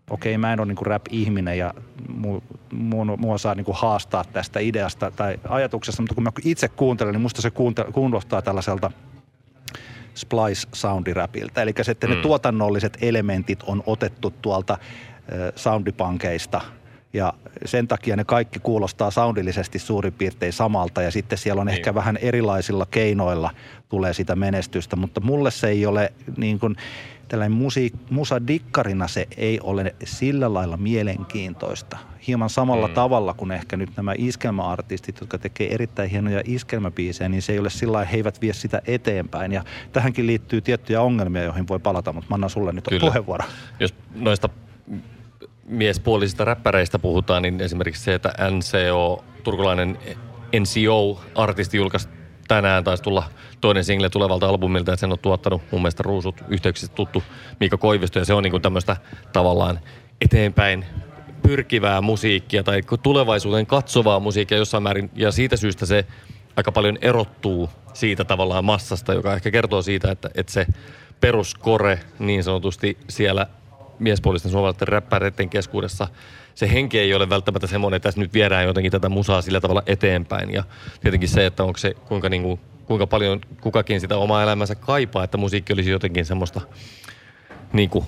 [0.09, 1.73] okei mä en ole niin rap-ihminen ja
[2.13, 2.41] mua,
[2.73, 7.13] mua, mua saa niin kuin haastaa tästä ideasta tai ajatuksesta, mutta kun mä itse kuuntelen,
[7.13, 7.51] niin musta se
[7.93, 8.91] kuulostaa tällaiselta
[10.15, 11.61] splice soundiräpiltä.
[11.61, 12.21] Eli se, että ne mm.
[12.21, 14.77] tuotannolliset elementit on otettu tuolta
[15.55, 16.61] soundipankeista–
[17.13, 17.33] ja
[17.65, 21.77] sen takia ne kaikki kuulostaa soundillisesti suurin piirtein samalta ja sitten siellä on niin.
[21.77, 23.51] ehkä vähän erilaisilla keinoilla
[23.89, 26.75] tulee sitä menestystä, mutta mulle se ei ole niin kuin
[27.27, 31.97] tällainen musi, musadikkarina se ei ole sillä lailla mielenkiintoista.
[32.27, 32.93] Hieman samalla mm.
[32.93, 37.69] tavalla kuin ehkä nyt nämä iskelmäartistit, jotka tekee erittäin hienoja iskelmäbiisejä, niin se ei ole
[37.69, 39.51] sillä lailla, he eivät vie sitä eteenpäin.
[39.51, 42.99] Ja tähänkin liittyy tiettyjä ongelmia, joihin voi palata, mutta mä annan sulle nyt Kyllä.
[42.99, 43.45] puheenvuoro.
[43.79, 44.49] Jos noista
[45.69, 49.99] miespuolisista räppäreistä puhutaan, niin esimerkiksi se, että NCO, turkulainen
[50.59, 52.09] NCO-artisti julkaisi
[52.47, 53.23] tänään taisi tulla
[53.61, 57.23] toinen single tulevalta albumilta, että sen on tuottanut mun mielestä Ruusut yhteyksistä tuttu
[57.59, 58.97] Miika Koivisto, ja se on niin tämmöistä
[59.33, 59.79] tavallaan
[60.21, 60.85] eteenpäin
[61.41, 66.05] pyrkivää musiikkia tai tulevaisuuteen katsovaa musiikkia jossain määrin, ja siitä syystä se
[66.55, 70.67] aika paljon erottuu siitä tavallaan massasta, joka ehkä kertoo siitä, että, että se
[71.21, 73.47] peruskore niin sanotusti siellä
[73.99, 76.07] miespuolisten suomalaisten räppäreiden keskuudessa
[76.55, 79.83] se henki ei ole välttämättä semmoinen, että tässä nyt viedään jotenkin tätä musaa sillä tavalla
[79.85, 80.53] eteenpäin.
[80.53, 80.63] Ja
[81.01, 85.23] tietenkin se, että onko se, kuinka, niin kuin, kuinka paljon kukakin sitä omaa elämänsä kaipaa,
[85.23, 86.61] että musiikki olisi jotenkin semmoista
[87.73, 88.05] niin kuin,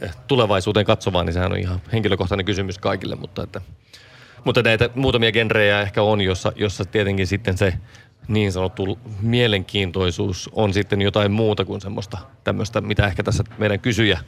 [0.00, 3.60] eh, tulevaisuuteen katsovaa, niin sehän on ihan henkilökohtainen kysymys kaikille, mutta että
[4.44, 7.74] mutta näitä muutamia genrejä ehkä on, jossa, jossa tietenkin sitten se
[8.28, 14.20] niin sanottu mielenkiintoisuus on sitten jotain muuta kuin semmoista tämmöistä, mitä ehkä tässä meidän kysyjä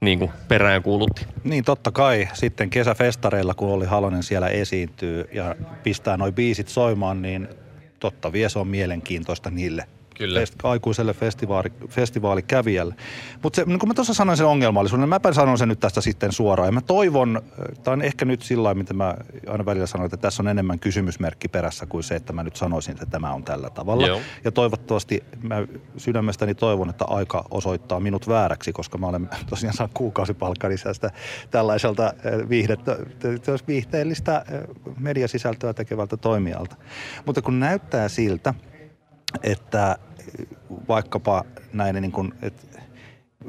[0.00, 1.26] niin kuin perään kuulutti.
[1.44, 7.22] Niin totta kai sitten kesäfestareilla, kun oli Halonen siellä esiintyy ja pistää noi biisit soimaan,
[7.22, 7.48] niin
[8.00, 10.40] totta vie se on mielenkiintoista niille Kyllä.
[10.40, 12.94] Fest, aikuiselle festivaali, festivaalikävijälle.
[13.42, 16.32] Mutta niin kun mä tuossa sanoin sen ongelmallisuuden, niin mäpä sanon sen nyt tästä sitten
[16.32, 16.68] suoraan.
[16.68, 17.42] Ja mä toivon,
[17.82, 19.14] tämä on ehkä nyt sillä lailla, mitä mä
[19.46, 22.92] aina välillä sanon, että tässä on enemmän kysymysmerkki perässä kuin se, että mä nyt sanoisin,
[22.92, 24.06] että tämä on tällä tavalla.
[24.06, 24.20] Joo.
[24.44, 25.56] Ja toivottavasti mä
[25.96, 31.10] sydämestäni toivon, että aika osoittaa minut vääräksi, koska mä olen tosiaan saanut kuukausipalkkani tästä
[31.50, 32.96] tällaiselta eh, viihdettä,
[33.68, 34.60] viihteellistä eh,
[34.98, 36.76] mediasisältöä tekevältä toimijalta.
[37.26, 38.54] Mutta kun näyttää siltä,
[39.42, 39.96] että
[40.88, 42.80] vaikkapa näin niin kuin, että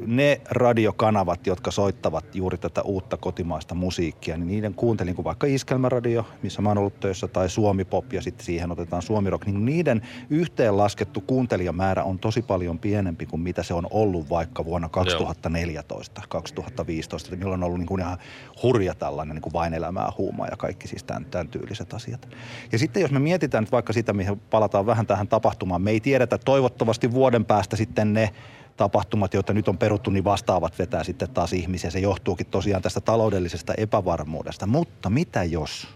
[0.06, 6.26] ne radiokanavat, jotka soittavat juuri tätä uutta kotimaista musiikkia, niin niiden kuuntelin, kuin vaikka Iskelmäradio,
[6.42, 9.64] missä mä oon ollut töissä, tai Suomi Pop ja sitten siihen otetaan Suomi Rock, niin
[9.64, 16.22] niiden yhteenlaskettu kuuntelijamäärä on tosi paljon pienempi kuin mitä se on ollut vaikka vuonna 2014,
[16.28, 18.18] 2015, milloin on ollut niin kuin ihan
[18.62, 22.28] hurja tällainen niin kuin vain elämää huumaa ja kaikki siis tämän, tämän tyyliset asiat.
[22.72, 26.00] Ja sitten jos me mietitään nyt vaikka sitä, mihin palataan vähän tähän tapahtumaan, me ei
[26.00, 28.30] tiedetä toivottavasti vuoden päästä sitten ne
[28.76, 31.90] tapahtumat, joita nyt on peruttu, niin vastaavat vetää sitten taas ihmisiä.
[31.90, 34.66] Se johtuukin tosiaan tästä taloudellisesta epävarmuudesta.
[34.66, 35.88] Mutta mitä jos,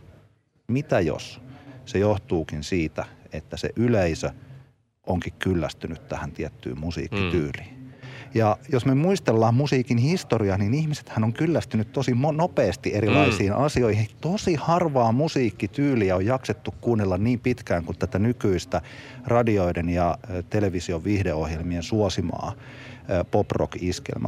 [0.69, 1.41] mitä jos
[1.85, 4.31] se johtuukin siitä, että se yleisö
[5.07, 7.75] onkin kyllästynyt tähän tiettyyn musiikkityyliin?
[7.75, 7.80] Mm.
[8.35, 13.61] Ja jos me muistellaan musiikin historiaa, niin ihmisethän on kyllästynyt tosi nopeasti erilaisiin mm.
[13.61, 14.07] asioihin.
[14.21, 18.81] Tosi harvaa musiikkityyliä on jaksettu kuunnella niin pitkään kuin tätä nykyistä
[19.27, 20.19] radioiden ja
[20.51, 22.53] television viihdeohjelmien suosimaa
[23.31, 23.77] pop-rock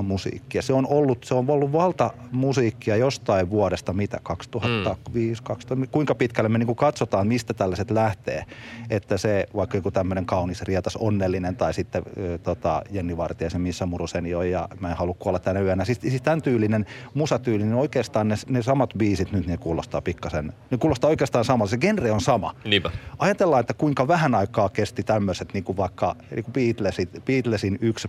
[0.02, 0.62] musiikkia.
[0.62, 5.44] Se on ollut, se on ollut valtamusiikkia jostain vuodesta, mitä, 2005, mm.
[5.44, 8.44] 2000, kuinka pitkälle me niin katsotaan, mistä tällaiset lähtee.
[8.90, 12.02] Että se, vaikka joku tämmöinen kaunis, rietas, onnellinen tai sitten
[12.42, 15.84] tota, Jenni Vartiaisen Missä Murusen jo ja mä en halua kuolla tänä yönä.
[15.84, 20.52] Siis, siis tämän tyylinen, musatyylinen, niin oikeastaan ne, ne samat biisit nyt ne kuulostaa pikkasen,
[20.70, 21.70] ne kuulostaa oikeastaan samalta.
[21.70, 22.54] Se genre on sama.
[22.64, 22.90] Niinpä.
[23.18, 28.08] Ajatellaan, että kuinka vähän aikaa kesti tämmöiset niin kuin vaikka niin kuin Beatlesin, Beatlesin yksi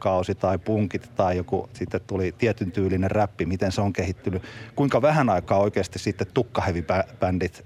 [0.00, 4.42] aikakausi tai punkit tai joku sitten tuli tietyn tyylinen räppi, miten se on kehittynyt.
[4.74, 7.64] Kuinka vähän aikaa oikeasti sitten tukkahevibändit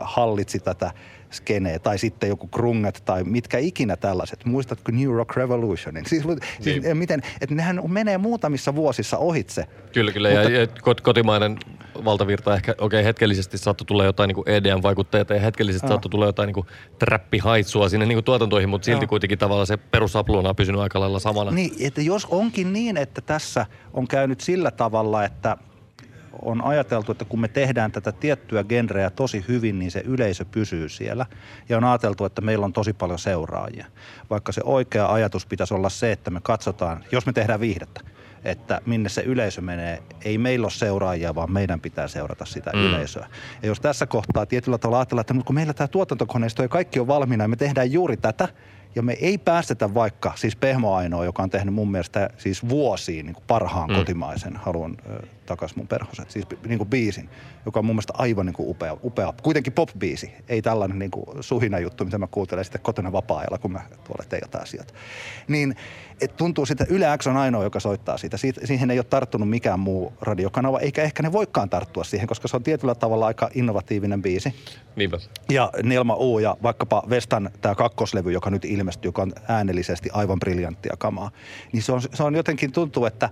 [0.00, 0.90] hallitsi tätä
[1.30, 4.44] skenee, tai sitten joku krunget tai mitkä ikinä tällaiset.
[4.44, 6.06] Muistatko New Rock Revolutionin?
[6.06, 6.82] Siis, siis niin.
[6.82, 9.66] siis miten, että nehän menee muutamissa vuosissa ohitse.
[9.92, 10.30] Kyllä, kyllä.
[10.30, 10.66] Mutta, ja, ja
[11.02, 11.58] kotimainen
[12.04, 15.88] valtavirta ehkä, okei, okay, hetkellisesti saattoi tulla jotain niin EDM-vaikutteita ja hetkellisesti no.
[15.88, 16.66] saattoi tulla jotain niin
[16.98, 19.08] trappihaitsua sinne niin tuotantoihin, mutta silti no.
[19.08, 21.50] kuitenkin tavallaan se perusapluuna on pysynyt aika lailla samana.
[21.50, 25.56] Niin, että jos onkin niin, että tässä on käynyt sillä tavalla, että–
[26.42, 30.88] on ajateltu, että kun me tehdään tätä tiettyä genreä tosi hyvin, niin se yleisö pysyy
[30.88, 31.26] siellä.
[31.68, 33.86] Ja on ajateltu, että meillä on tosi paljon seuraajia.
[34.30, 38.00] Vaikka se oikea ajatus pitäisi olla se, että me katsotaan, jos me tehdään viihdettä,
[38.44, 40.02] että minne se yleisö menee.
[40.24, 42.80] Ei meillä ole seuraajia, vaan meidän pitää seurata sitä mm.
[42.80, 43.26] yleisöä.
[43.62, 47.06] Ja jos tässä kohtaa tietyllä tavalla ajatellaan, että kun meillä tämä tuotantokoneisto ja kaikki on
[47.06, 48.48] valmiina ja me tehdään juuri tätä,
[48.94, 53.26] ja me ei päästetä vaikka, siis Pehmo Ainoa, joka on tehnyt mun mielestä siis vuosiin
[53.26, 53.96] niin parhaan mm.
[53.96, 54.96] kotimaisen, haluan
[55.46, 57.28] takaisin mun perhoset, siis niin kuin biisin,
[57.66, 61.42] joka on mun mielestä aivan niin kuin upea, upea, kuitenkin pop-biisi, ei tällainen niin kuin
[61.42, 64.94] suhina juttu, mitä mä kuuntelen sitten kotona vapaa-ajalla, kun mä tuolla teen jotain asioita.
[65.48, 65.76] Niin
[66.20, 68.36] et tuntuu sitä, Yle X on ainoa, joka soittaa siitä.
[68.36, 72.48] Siit, siihen ei ole tarttunut mikään muu radiokanava, eikä ehkä ne voikaan tarttua siihen, koska
[72.48, 74.54] se on tietyllä tavalla aika innovatiivinen biisi.
[74.96, 75.18] Niinpä.
[75.50, 80.38] Ja Nelma U ja vaikkapa Vestan tämä kakkoslevy, joka nyt ilmestyy, joka on äänellisesti aivan
[80.38, 81.30] briljanttia kamaa,
[81.72, 83.30] niin se on, se on jotenkin tuntuu, että,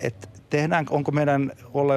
[0.00, 1.52] että tehdään, onko meidän,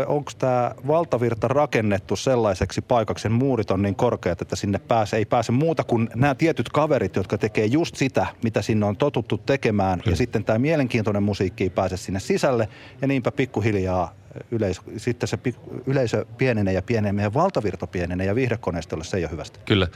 [0.07, 5.25] onko tämä valtavirta rakennettu sellaiseksi paikaksi, sen muurit on niin korkeat, että sinne pääse, ei
[5.25, 9.99] pääse muuta kuin nämä tietyt kaverit, jotka tekee just sitä, mitä sinne on totuttu tekemään.
[10.05, 10.11] Hmm.
[10.11, 12.69] Ja sitten tämä mielenkiintoinen musiikki ei pääse sinne sisälle
[13.01, 14.13] ja niinpä pikkuhiljaa
[14.51, 15.37] yleisö, sitten se
[15.85, 19.59] yleisö pienenee ja pienenee, meidän valtavirta pienenee ja viihdekoneistolle se ei ole hyvästä.
[19.65, 19.87] Kyllä.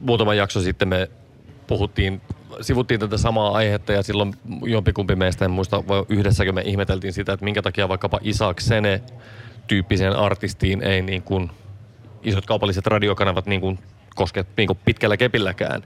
[0.00, 1.10] Muutama jakso sitten me
[1.66, 2.20] puhuttiin,
[2.60, 7.44] sivuttiin tätä samaa aihetta ja silloin jompikumpi meistä, en muista yhdessäkö me ihmeteltiin sitä, että
[7.44, 9.02] minkä takia vaikkapa Isaac Sene
[9.66, 11.50] tyyppiseen artistiin ei niin kuin
[12.22, 13.78] isot kaupalliset radiokanavat niin kuin
[14.14, 15.82] koske niin kuin pitkällä kepilläkään.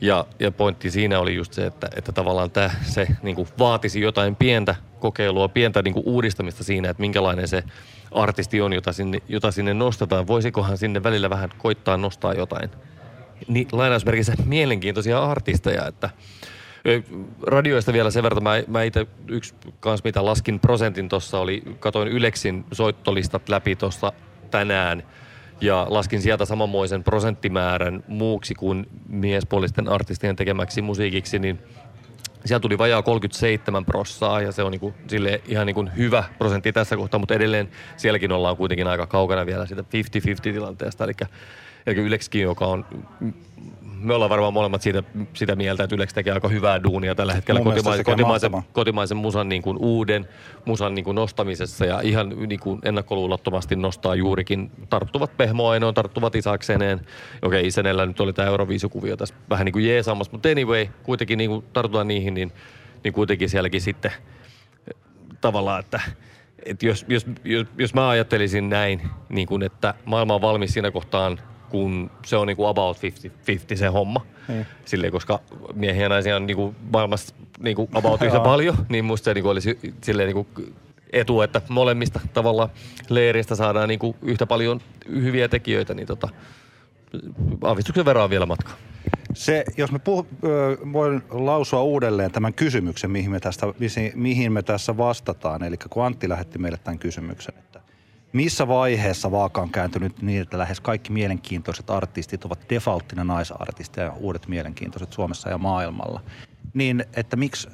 [0.00, 4.00] Ja, ja pointti siinä oli just se, että, että tavallaan tämä, se niin kuin vaatisi
[4.00, 7.64] jotain pientä kokeilua, pientä niin kuin uudistamista siinä, että minkälainen se
[8.10, 10.26] artisti on, jota sinne, jota sinne nostetaan.
[10.26, 12.70] Voisikohan sinne välillä vähän koittaa nostaa jotain
[13.48, 16.10] niin, lainausmerkissä mielenkiintoisia artisteja, että
[17.46, 22.08] radioista vielä sen verran, mä, mä itse yksi kans mitä laskin prosentin tuossa oli, katoin
[22.08, 24.12] Yleksin soittolistat läpi tuossa
[24.50, 25.02] tänään
[25.60, 31.58] ja laskin sieltä samanmoisen prosenttimäärän muuksi kuin miespuolisten artistien tekemäksi musiikiksi, niin
[32.44, 36.96] siellä tuli vajaa 37 prossaa ja se on niinku, sille ihan niinku hyvä prosentti tässä
[36.96, 39.84] kohtaa, mutta edelleen sielläkin ollaan kuitenkin aika kaukana vielä siitä 50-50
[40.42, 41.04] tilanteesta.
[41.04, 41.12] Eli
[41.86, 42.84] Eli Ylekskin, joka on
[44.00, 45.02] me ollaan varmaan molemmat siitä,
[45.34, 49.62] sitä mieltä, että Ylex tekee aika hyvää duunia tällä hetkellä kotimaisen, kotimaisen, kotimaisen musan niin
[49.62, 50.28] kuin uuden
[50.64, 57.00] musan niin kuin nostamisessa ja ihan niin kuin ennakkoluulottomasti nostaa juurikin tarttuvat Pehmoainoon, tarttuvat Isakseneen.
[57.42, 61.50] Okei, Isenellä nyt oli tämä Euroviisukuvio tässä vähän niin kuin jeesaamassa, mutta anyway, kuitenkin niin
[61.50, 62.52] kuin tartutaan niihin, niin,
[63.04, 64.12] niin kuitenkin sielläkin sitten
[65.40, 66.00] tavallaan, että
[66.66, 70.90] että jos, jos, jos, jos mä ajattelisin näin, niin kuin, että maailma on valmis siinä
[70.90, 71.38] kohtaan
[71.70, 74.26] kun se on niinku about 50-50 se homma.
[74.48, 74.66] Niin.
[74.84, 75.40] Silleen, koska
[75.74, 79.78] miehiä ja naisia on niinku maailmassa niinku about yhtä paljon, niin musta se niinku olisi
[80.02, 80.46] silleen niinku
[81.12, 82.70] etu, että molemmista tavalla
[83.08, 86.28] leiristä saadaan niinku yhtä paljon hyviä tekijöitä, niin tota,
[87.62, 88.74] aavistuksen verran on vielä matkaa.
[89.34, 90.26] Se, jos me puh,
[90.92, 93.66] voin lausua uudelleen tämän kysymyksen, mihin me, tästä,
[94.14, 95.62] mihin me tässä vastataan.
[95.62, 97.54] Eli kun Antti lähetti meille tämän kysymyksen,
[98.32, 104.12] missä vaiheessa vaaka on kääntynyt niin, että lähes kaikki mielenkiintoiset artistit ovat defaulttina naisartisteja ja
[104.12, 106.20] uudet mielenkiintoiset Suomessa ja maailmalla?
[106.74, 107.68] Niin, että miksi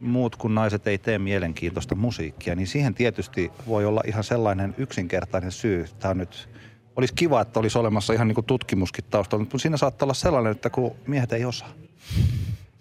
[0.00, 5.52] muut kuin naiset ei tee mielenkiintoista musiikkia, niin siihen tietysti voi olla ihan sellainen yksinkertainen
[5.52, 5.86] syy.
[5.98, 6.48] Tämä nyt,
[6.96, 10.70] olisi kiva, että olisi olemassa ihan niin tutkimuskin taustalla, mutta siinä saattaa olla sellainen, että
[10.70, 11.70] kun miehet ei osaa.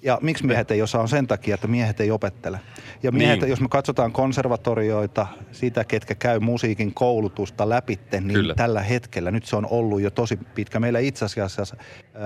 [0.05, 2.59] Ja miksi miehet ei osaa on sen takia, että miehet ei opettele.
[3.03, 3.49] Ja miehet, niin.
[3.49, 8.55] jos me katsotaan konservatorioita, sitä ketkä käy musiikin koulutusta läpitte, niin Kyllä.
[8.55, 10.79] tällä hetkellä, nyt se on ollut jo tosi pitkä.
[10.79, 11.77] Meillä itse asiassa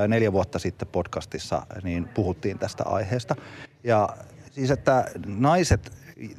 [0.08, 3.36] neljä vuotta sitten podcastissa niin puhuttiin tästä aiheesta.
[3.84, 4.10] Ja
[4.52, 5.92] siis, että naiset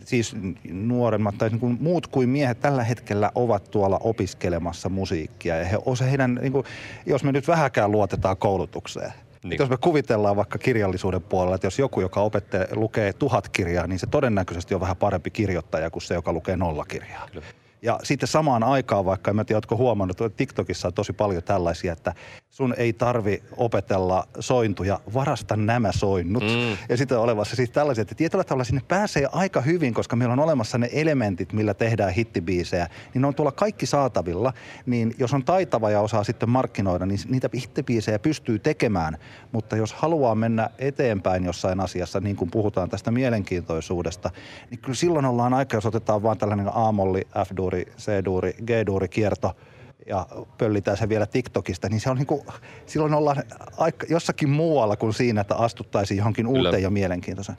[0.04, 0.36] siis
[0.70, 5.56] nuoremmat tai niin kuin muut kuin miehet tällä hetkellä ovat tuolla opiskelemassa musiikkia.
[5.56, 5.78] Ja he,
[6.10, 6.64] heidän, niin kuin,
[7.06, 9.12] jos me nyt vähäkään luotetaan koulutukseen–
[9.44, 9.58] niin.
[9.58, 13.98] Jos me kuvitellaan vaikka kirjallisuuden puolella, että jos joku, joka opettelee, lukee tuhat kirjaa, niin
[13.98, 17.28] se todennäköisesti on vähän parempi kirjoittaja kuin se, joka lukee nolla kirjaa.
[17.32, 17.46] Kyllä.
[17.82, 21.92] Ja sitten samaan aikaan, vaikka en tiedä, oletko huomannut, että TikTokissa on tosi paljon tällaisia,
[21.92, 22.14] että
[22.60, 26.42] sun ei tarvi opetella sointuja, varasta nämä soinnut.
[26.42, 26.76] Mm.
[26.88, 30.32] Ja sitten on olevassa siis tällaisia, että tietyllä tavalla sinne pääsee aika hyvin, koska meillä
[30.32, 34.52] on olemassa ne elementit, millä tehdään hittibiisejä, niin ne on tuolla kaikki saatavilla.
[34.86, 39.18] Niin jos on taitava ja osaa sitten markkinoida, niin niitä hittibiisejä pystyy tekemään.
[39.52, 44.30] Mutta jos haluaa mennä eteenpäin jossain asiassa, niin kuin puhutaan tästä mielenkiintoisuudesta,
[44.70, 49.56] niin kyllä silloin ollaan aika, jos otetaan vaan tällainen A-molli, F-duuri, C-duuri, G-duuri kierto–
[50.06, 50.26] ja
[50.58, 52.42] pöllitään se vielä TikTokista, niin se on niin kuin,
[52.86, 53.42] silloin ollaan
[53.76, 56.58] aika, jossakin muualla kuin siinä, että astuttaisiin johonkin Kyllä.
[56.58, 57.58] uuteen ja mielenkiintoiseen.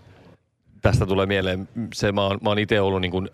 [0.82, 3.30] Tästä tulee mieleen se, mä oon, mä oon itse ollut niin kuin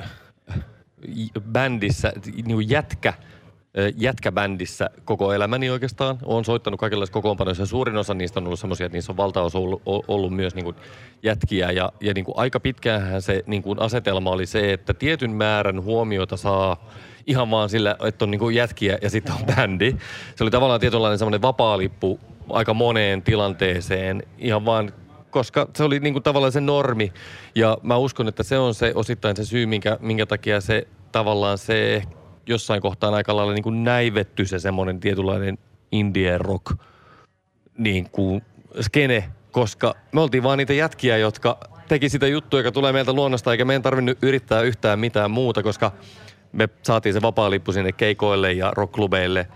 [1.51, 3.14] bändissä, niin kuin jätkä,
[3.97, 6.17] jätkäbändissä koko elämäni oikeastaan.
[6.23, 9.59] Olen soittanut kaikenlaisia kokoonpanoissa ja suurin osa niistä on ollut semmoisia, että niissä on valtaosa
[9.59, 10.75] ollut, ollut myös niin kuin
[11.23, 11.71] jätkiä.
[11.71, 15.84] Ja, ja niin kuin aika pitkään se niin kuin asetelma oli se, että tietyn määrän
[15.84, 16.89] huomiota saa
[17.28, 19.95] ihan vaan sillä, että on niinku jätkiä ja sitten on bändi.
[20.36, 22.19] Se oli tavallaan tietynlainen semmoinen vapaalippu
[22.49, 24.91] aika moneen tilanteeseen ihan vaan
[25.32, 27.13] koska se oli niinku tavallaan se normi.
[27.55, 31.57] Ja mä uskon, että se on se osittain se syy, minkä, minkä takia se tavallaan
[31.57, 32.03] se
[32.48, 35.58] jossain kohtaan aika lailla niinku näivetty se semmoinen tietynlainen
[35.91, 36.76] indie rock
[37.78, 38.41] niin kuin
[38.82, 43.52] skene, koska me oltiin vaan niitä jätkiä, jotka teki sitä juttua, joka tulee meiltä luonnosta,
[43.52, 45.91] eikä meidän tarvinnut yrittää yhtään mitään muuta, koska–
[46.52, 49.48] me saatiin se vapaa lippu sinne keikoille ja rockklubeille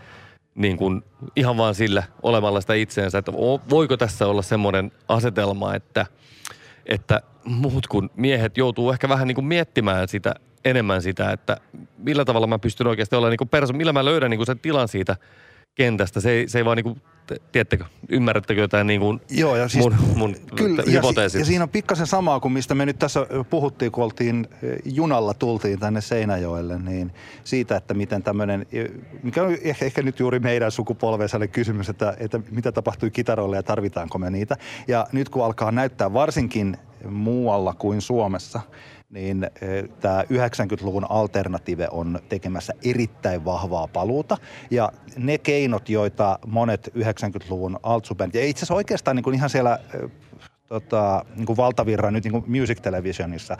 [0.55, 1.03] niin kuin
[1.35, 3.31] ihan vaan sillä olemalla sitä itseensä, että
[3.69, 6.05] voiko tässä olla semmoinen asetelma, että,
[6.85, 10.35] että muut kuin miehet joutuu ehkä vähän niin kuin miettimään sitä
[10.65, 11.57] enemmän sitä, että
[11.97, 14.59] millä tavalla mä pystyn oikeasti olla niin kuin perso, millä mä löydän niin kuin sen
[14.59, 15.15] tilan siitä
[15.75, 16.19] kentästä.
[16.19, 17.01] Se ei, se ei vaan niin kuin
[17.51, 21.63] tiedättekö, ymmärrättekö tämän niin kuin Joo, ja siis, mun, mun kyllä, ja, si- ja siinä
[21.63, 24.47] on pikkasen samaa kuin mistä me nyt tässä puhuttiin, kun oltiin
[24.85, 27.11] junalla, tultiin tänne Seinäjoelle, niin
[27.43, 28.65] siitä, että miten tämmöinen,
[29.23, 33.63] mikä on ehkä, ehkä nyt juuri meidän sukupolvensa kysymys, että, että mitä tapahtui kitaroille ja
[33.63, 34.57] tarvitaanko me niitä.
[34.87, 36.77] Ja nyt kun alkaa näyttää varsinkin
[37.09, 38.61] muualla kuin Suomessa–
[39.11, 39.47] niin
[39.99, 44.37] tämä 90-luvun alternative on tekemässä erittäin vahvaa paluuta.
[44.71, 49.79] Ja ne keinot, joita monet 90-luvun altsubändit, ja itse asiassa oikeastaan niin kuin ihan siellä
[50.67, 53.57] tota, niin kuin valtavirran nyt niin kuin Music Televisionissa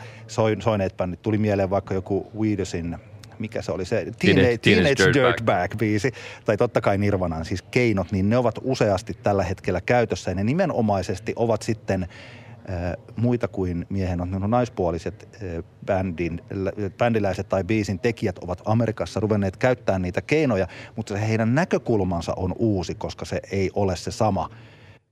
[0.60, 2.96] soineet bändit, tuli mieleen vaikka joku Weedesin
[3.38, 3.96] mikä se oli se?
[3.96, 6.12] Teenage, Teenage, Teenage Dirtbag-biisi,
[6.44, 10.30] tai totta kai Nirvanan siis keinot, niin ne ovat useasti tällä hetkellä käytössä.
[10.30, 12.08] Ja ne nimenomaisesti ovat sitten
[13.16, 15.28] muita kuin miehen on naispuoliset
[15.86, 16.42] bändin,
[16.98, 22.54] bändiläiset tai biisin tekijät ovat Amerikassa ruvenneet käyttämään niitä keinoja, mutta se heidän näkökulmansa on
[22.58, 24.50] uusi, koska se ei ole se sama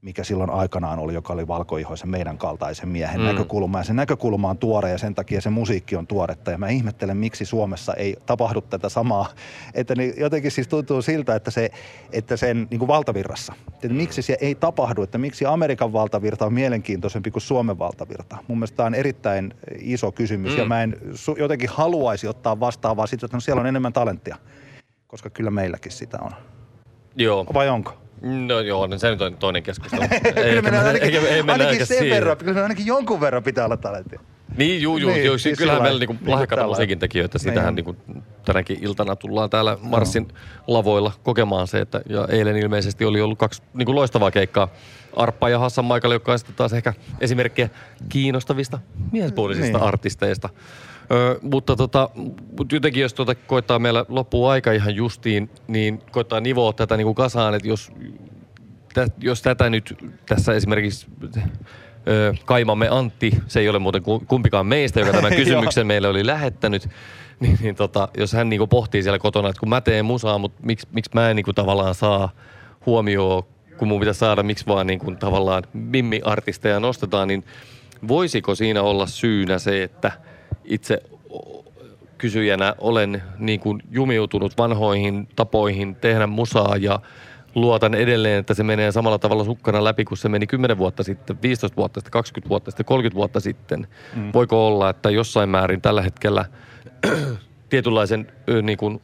[0.02, 3.26] mikä silloin aikanaan oli, joka oli valkoihoisen meidän kaltaisen miehen Mm.
[3.26, 3.32] mm.
[3.32, 3.78] näkökulma.
[3.78, 6.50] Ja se näkökulma on tuore ja sen takia se musiikki on tuoretta.
[6.50, 9.28] Ja mä ihmettelen, miksi Suomessa ei tapahdu tätä samaa.
[9.74, 11.70] Että niin jotenkin siis tuntuu siltä, että, se,
[12.12, 13.52] että sen niin kuin valtavirrassa.
[13.72, 18.36] Että miksi se ei tapahdu, että miksi Amerikan valtavirta on mielenkiintoisempi kuin Suomen valtavirta.
[18.48, 20.50] Mun mielestä tämä on erittäin iso kysymys.
[20.52, 20.56] Mm.
[20.56, 20.62] Mm.
[20.62, 23.92] Ja mä en su- jotenkin haluaisi ottaa vastaan, vaan sitten, että no siellä on enemmän
[23.92, 24.36] talenttia.
[25.06, 26.30] Koska kyllä meilläkin sitä on.
[27.16, 27.46] Joo.
[27.54, 27.92] Vai onko?
[28.22, 30.02] No joo, niin se nyt on toinen keskustelu.
[30.34, 32.16] kyllä meidän ainakin, eikä- ei mennä ainakin sen siihen.
[32.16, 34.20] verran, kyllä ainakin jonkun verran pitää olla talenttia.
[34.56, 37.38] Niin, juu, juu, Niin, niin, siis kyllähän meillä niinku lahjakkaita tällä musiikin tekijöitä.
[37.38, 37.86] Sitähän Niin.
[37.86, 38.02] niinku
[38.44, 40.28] tänäkin iltana tullaan täällä Marssin
[40.66, 44.68] lavoilla kokemaan se, että ja eilen ilmeisesti oli ollut kaksi niinku loistavaa keikkaa.
[45.16, 47.68] Arppa ja Hassan Maikali, joka on sitten taas ehkä esimerkkejä
[48.08, 48.78] kiinnostavista
[49.12, 49.86] miespuolisista Niin.
[49.88, 50.48] artisteista.
[51.12, 52.10] Ö, mutta tota,
[52.58, 57.14] mut jotenkin jos tuota koittaa meillä loppuu aika ihan justiin, niin koittaa nivoa tätä niinku
[57.14, 57.92] kasaan, että jos
[58.94, 59.98] tä, jos tätä nyt
[60.28, 61.06] tässä esimerkiksi
[62.08, 66.26] ö, kaimamme Antti, se ei ole muuten ku- kumpikaan meistä, joka tämän kysymyksen meille oli
[66.26, 66.88] lähettänyt,
[67.40, 70.60] niin, niin tota, jos hän niinku pohtii siellä kotona, että kun mä teen musaa, mutta
[70.62, 72.30] miksi, miksi mä en niinku tavallaan saa
[72.86, 73.42] huomioon,
[73.76, 77.44] kun mun pitäisi saada, miksi vaan niinku tavallaan mimmi-artisteja nostetaan, niin
[78.08, 80.12] voisiko siinä olla syynä se, että
[80.64, 81.02] itse
[82.18, 87.00] kysyjänä olen niin kuin jumiutunut vanhoihin tapoihin tehdä musaa ja
[87.54, 91.42] luotan edelleen, että se menee samalla tavalla sukkana läpi kuin se meni 10 vuotta sitten,
[91.42, 93.86] 15 vuotta sitten, 20 vuotta sitten, 30 vuotta sitten.
[94.16, 94.30] Mm.
[94.34, 96.44] Voiko olla, että jossain määrin tällä hetkellä
[97.70, 98.32] tietynlaisen
[98.62, 99.00] niin kuin,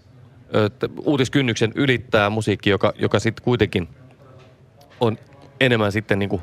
[1.04, 3.88] uutiskynnyksen ylittää musiikki, joka, joka sitten kuitenkin
[5.00, 5.18] on
[5.61, 6.42] enemmän sitten niin kuin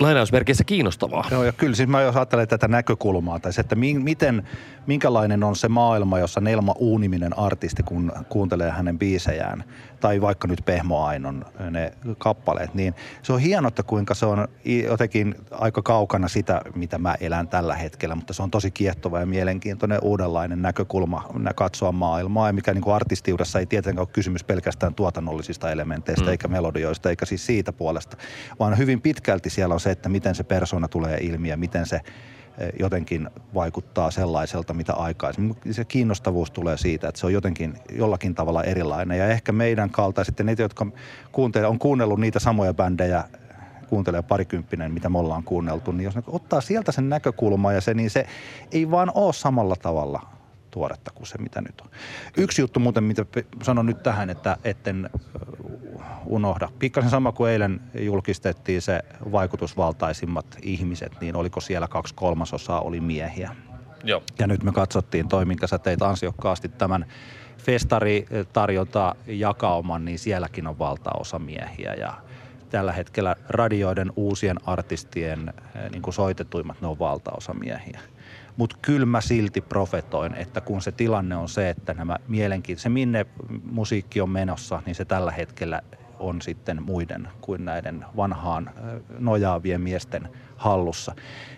[0.00, 1.24] lainausmerkeissä kiinnostavaa.
[1.30, 4.42] Joo, ja kyllä siis mä jos ajattelen tätä näkökulmaa, se, että mi- miten,
[4.86, 9.64] minkälainen on se maailma, jossa Nelma Uuniminen artisti, kun kuuntelee hänen biisejään,
[10.04, 14.48] tai vaikka nyt Pehmo Ainon ne kappaleet, niin se on hienoa, että kuinka se on
[14.88, 19.26] jotenkin aika kaukana sitä, mitä mä elän tällä hetkellä, mutta se on tosi kiehtova ja
[19.26, 24.44] mielenkiintoinen uudenlainen näkökulma nä- katsoa maailmaa, ja mikä niin kuin artistiudessa ei tietenkään ole kysymys
[24.44, 26.30] pelkästään tuotannollisista elementeistä, Mm.
[26.30, 28.16] eikä melodioista, eikä siis siitä puolesta,
[28.58, 32.00] vaan hyvin pitkälti siellä on se, että miten se persona tulee ilmi ja miten se
[32.78, 35.56] jotenkin vaikuttaa sellaiselta, mitä aikaisemmin.
[35.70, 39.18] Se kiinnostavuus tulee siitä, että se on jotenkin jollakin tavalla erilainen.
[39.18, 40.86] Ja ehkä meidän kaltaiset ne, jotka
[41.32, 43.24] kuuntelee, on kuunnellut niitä samoja bändejä,
[43.88, 47.94] kuuntelee parikymppinen, mitä me ollaan kuunneltu, niin jos ne ottaa sieltä sen näkökulman ja se,
[47.94, 48.26] niin se
[48.72, 50.33] ei vaan ole samalla tavalla
[50.74, 51.90] tuoretta kuin se, mitä nyt on.
[52.36, 53.24] Yksi juttu muuten, mitä
[53.62, 55.10] sanon nyt tähän, että etten
[56.26, 56.68] unohda.
[56.78, 59.00] Pikkasen sama kuin eilen julkistettiin se
[59.32, 63.56] vaikutusvaltaisimmat ihmiset, niin oliko siellä kaksi kolmasosaa oli miehiä.
[64.04, 64.22] Joo.
[64.38, 67.06] Ja nyt me katsottiin toi, minkä sä teit ansiokkaasti tämän
[67.58, 72.14] festaritarjonta jakauman, niin sielläkin on valtaosa miehiä ja
[72.70, 75.52] tällä hetkellä radioiden uusien artistien
[75.90, 78.00] niin kuin soitetuimmat, ne on valtaosa miehiä.
[78.56, 82.88] Mutta kyllä mä silti profetoin, että kun se tilanne on se, että nämä mielenkiin, se
[82.88, 83.26] minne
[83.64, 85.80] musiikki on menossa, niin se tällä hetkellä
[86.18, 88.70] on sitten muiden kuin näiden vanhaan
[89.18, 91.14] nojaavien miesten hallussa,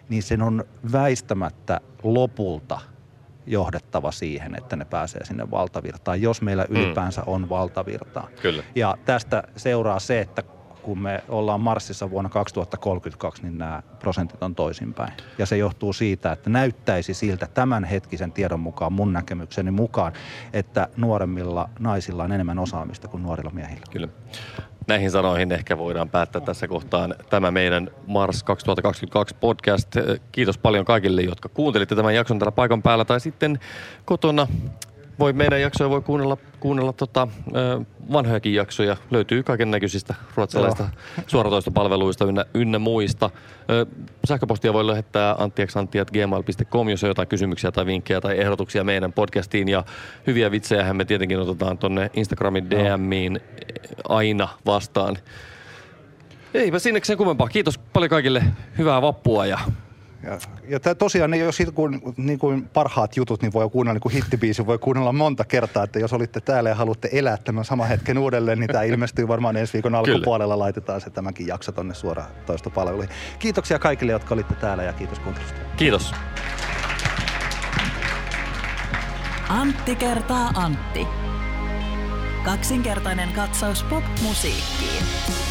[0.09, 2.81] niin sen on väistämättä lopulta
[3.47, 8.29] johdettava siihen, että ne pääsee sinne valtavirtaan, jos meillä ylipäänsä on valtavirtaa.
[8.43, 8.63] Kyllä.
[8.75, 10.43] Ja tästä seuraa se, että
[10.87, 15.13] kun me ollaan Marsissa vuonna 2032, niin nämä prosentit on toisinpäin.
[15.39, 20.13] Ja se johtuu siitä, että näyttäisi siltä tämänhetkisen tiedon mukaan, mun näkemykseni mukaan,
[20.53, 23.87] että nuoremmilla naisilla on enemmän osaamista kuin nuorilla miehillä.
[23.91, 24.09] Kyllä.
[24.87, 29.97] Näihin sanoihin ehkä voidaan päättää tässä kohtaan tämä meidän Mars 2022 podcast.
[30.33, 33.59] Kiitos paljon kaikille, jotka kuuntelitte tämän jakson täällä paikan päällä tai sitten
[34.05, 34.47] kotona.
[35.19, 37.29] Voi meidän jaksoja voi kuunnella, kuunnella tota,
[38.13, 38.97] vanhojakin jaksoja.
[39.11, 40.89] Löytyy kaiken näköisistä ruotsalaista
[41.27, 43.31] suoratoistopalveluista ynnä, ynnä muista.
[44.29, 49.69] Sähköpostia voi lähettää anttiaksantti.gmail.com, jos on jotain kysymyksiä tai vinkkejä tai ehdotuksia meidän podcastiin.
[49.69, 49.85] Ja
[50.27, 53.41] hyviä vitsejähän me tietenkin otetaan tonne Instagramin DMiin
[54.09, 55.17] aina vastaan.
[56.55, 57.49] Eipä sinne sen kummempaa.
[57.49, 58.43] Kiitos paljon kaikille.
[58.79, 59.59] Hyvää vappua ja
[60.23, 60.39] Ja,
[60.69, 64.13] ja tää tosiaan, niin jos kun, niin kuin parhaat jutut, niin voi kuunnella niin kuin
[64.13, 68.19] hittibiisi, voi kuunnella monta kertaa, että jos olitte täällä ja haluatte elää tämän saman hetken
[68.19, 70.59] uudelleen, niin tämä ilmestyy varmaan ensi viikon alkupuolella.
[70.59, 73.11] Laitetaan se tämänkin jakso tonne suoraan toistopalveluihin.
[73.39, 75.61] Kiitoksia kaikille, jotka olitte täällä ja kiitos kuuntelusta.
[75.77, 76.15] kiitos.
[79.49, 81.07] Antti kertaa Antti.
[82.45, 85.46] Kaksinkertainen katsaus pop-musiikkiin.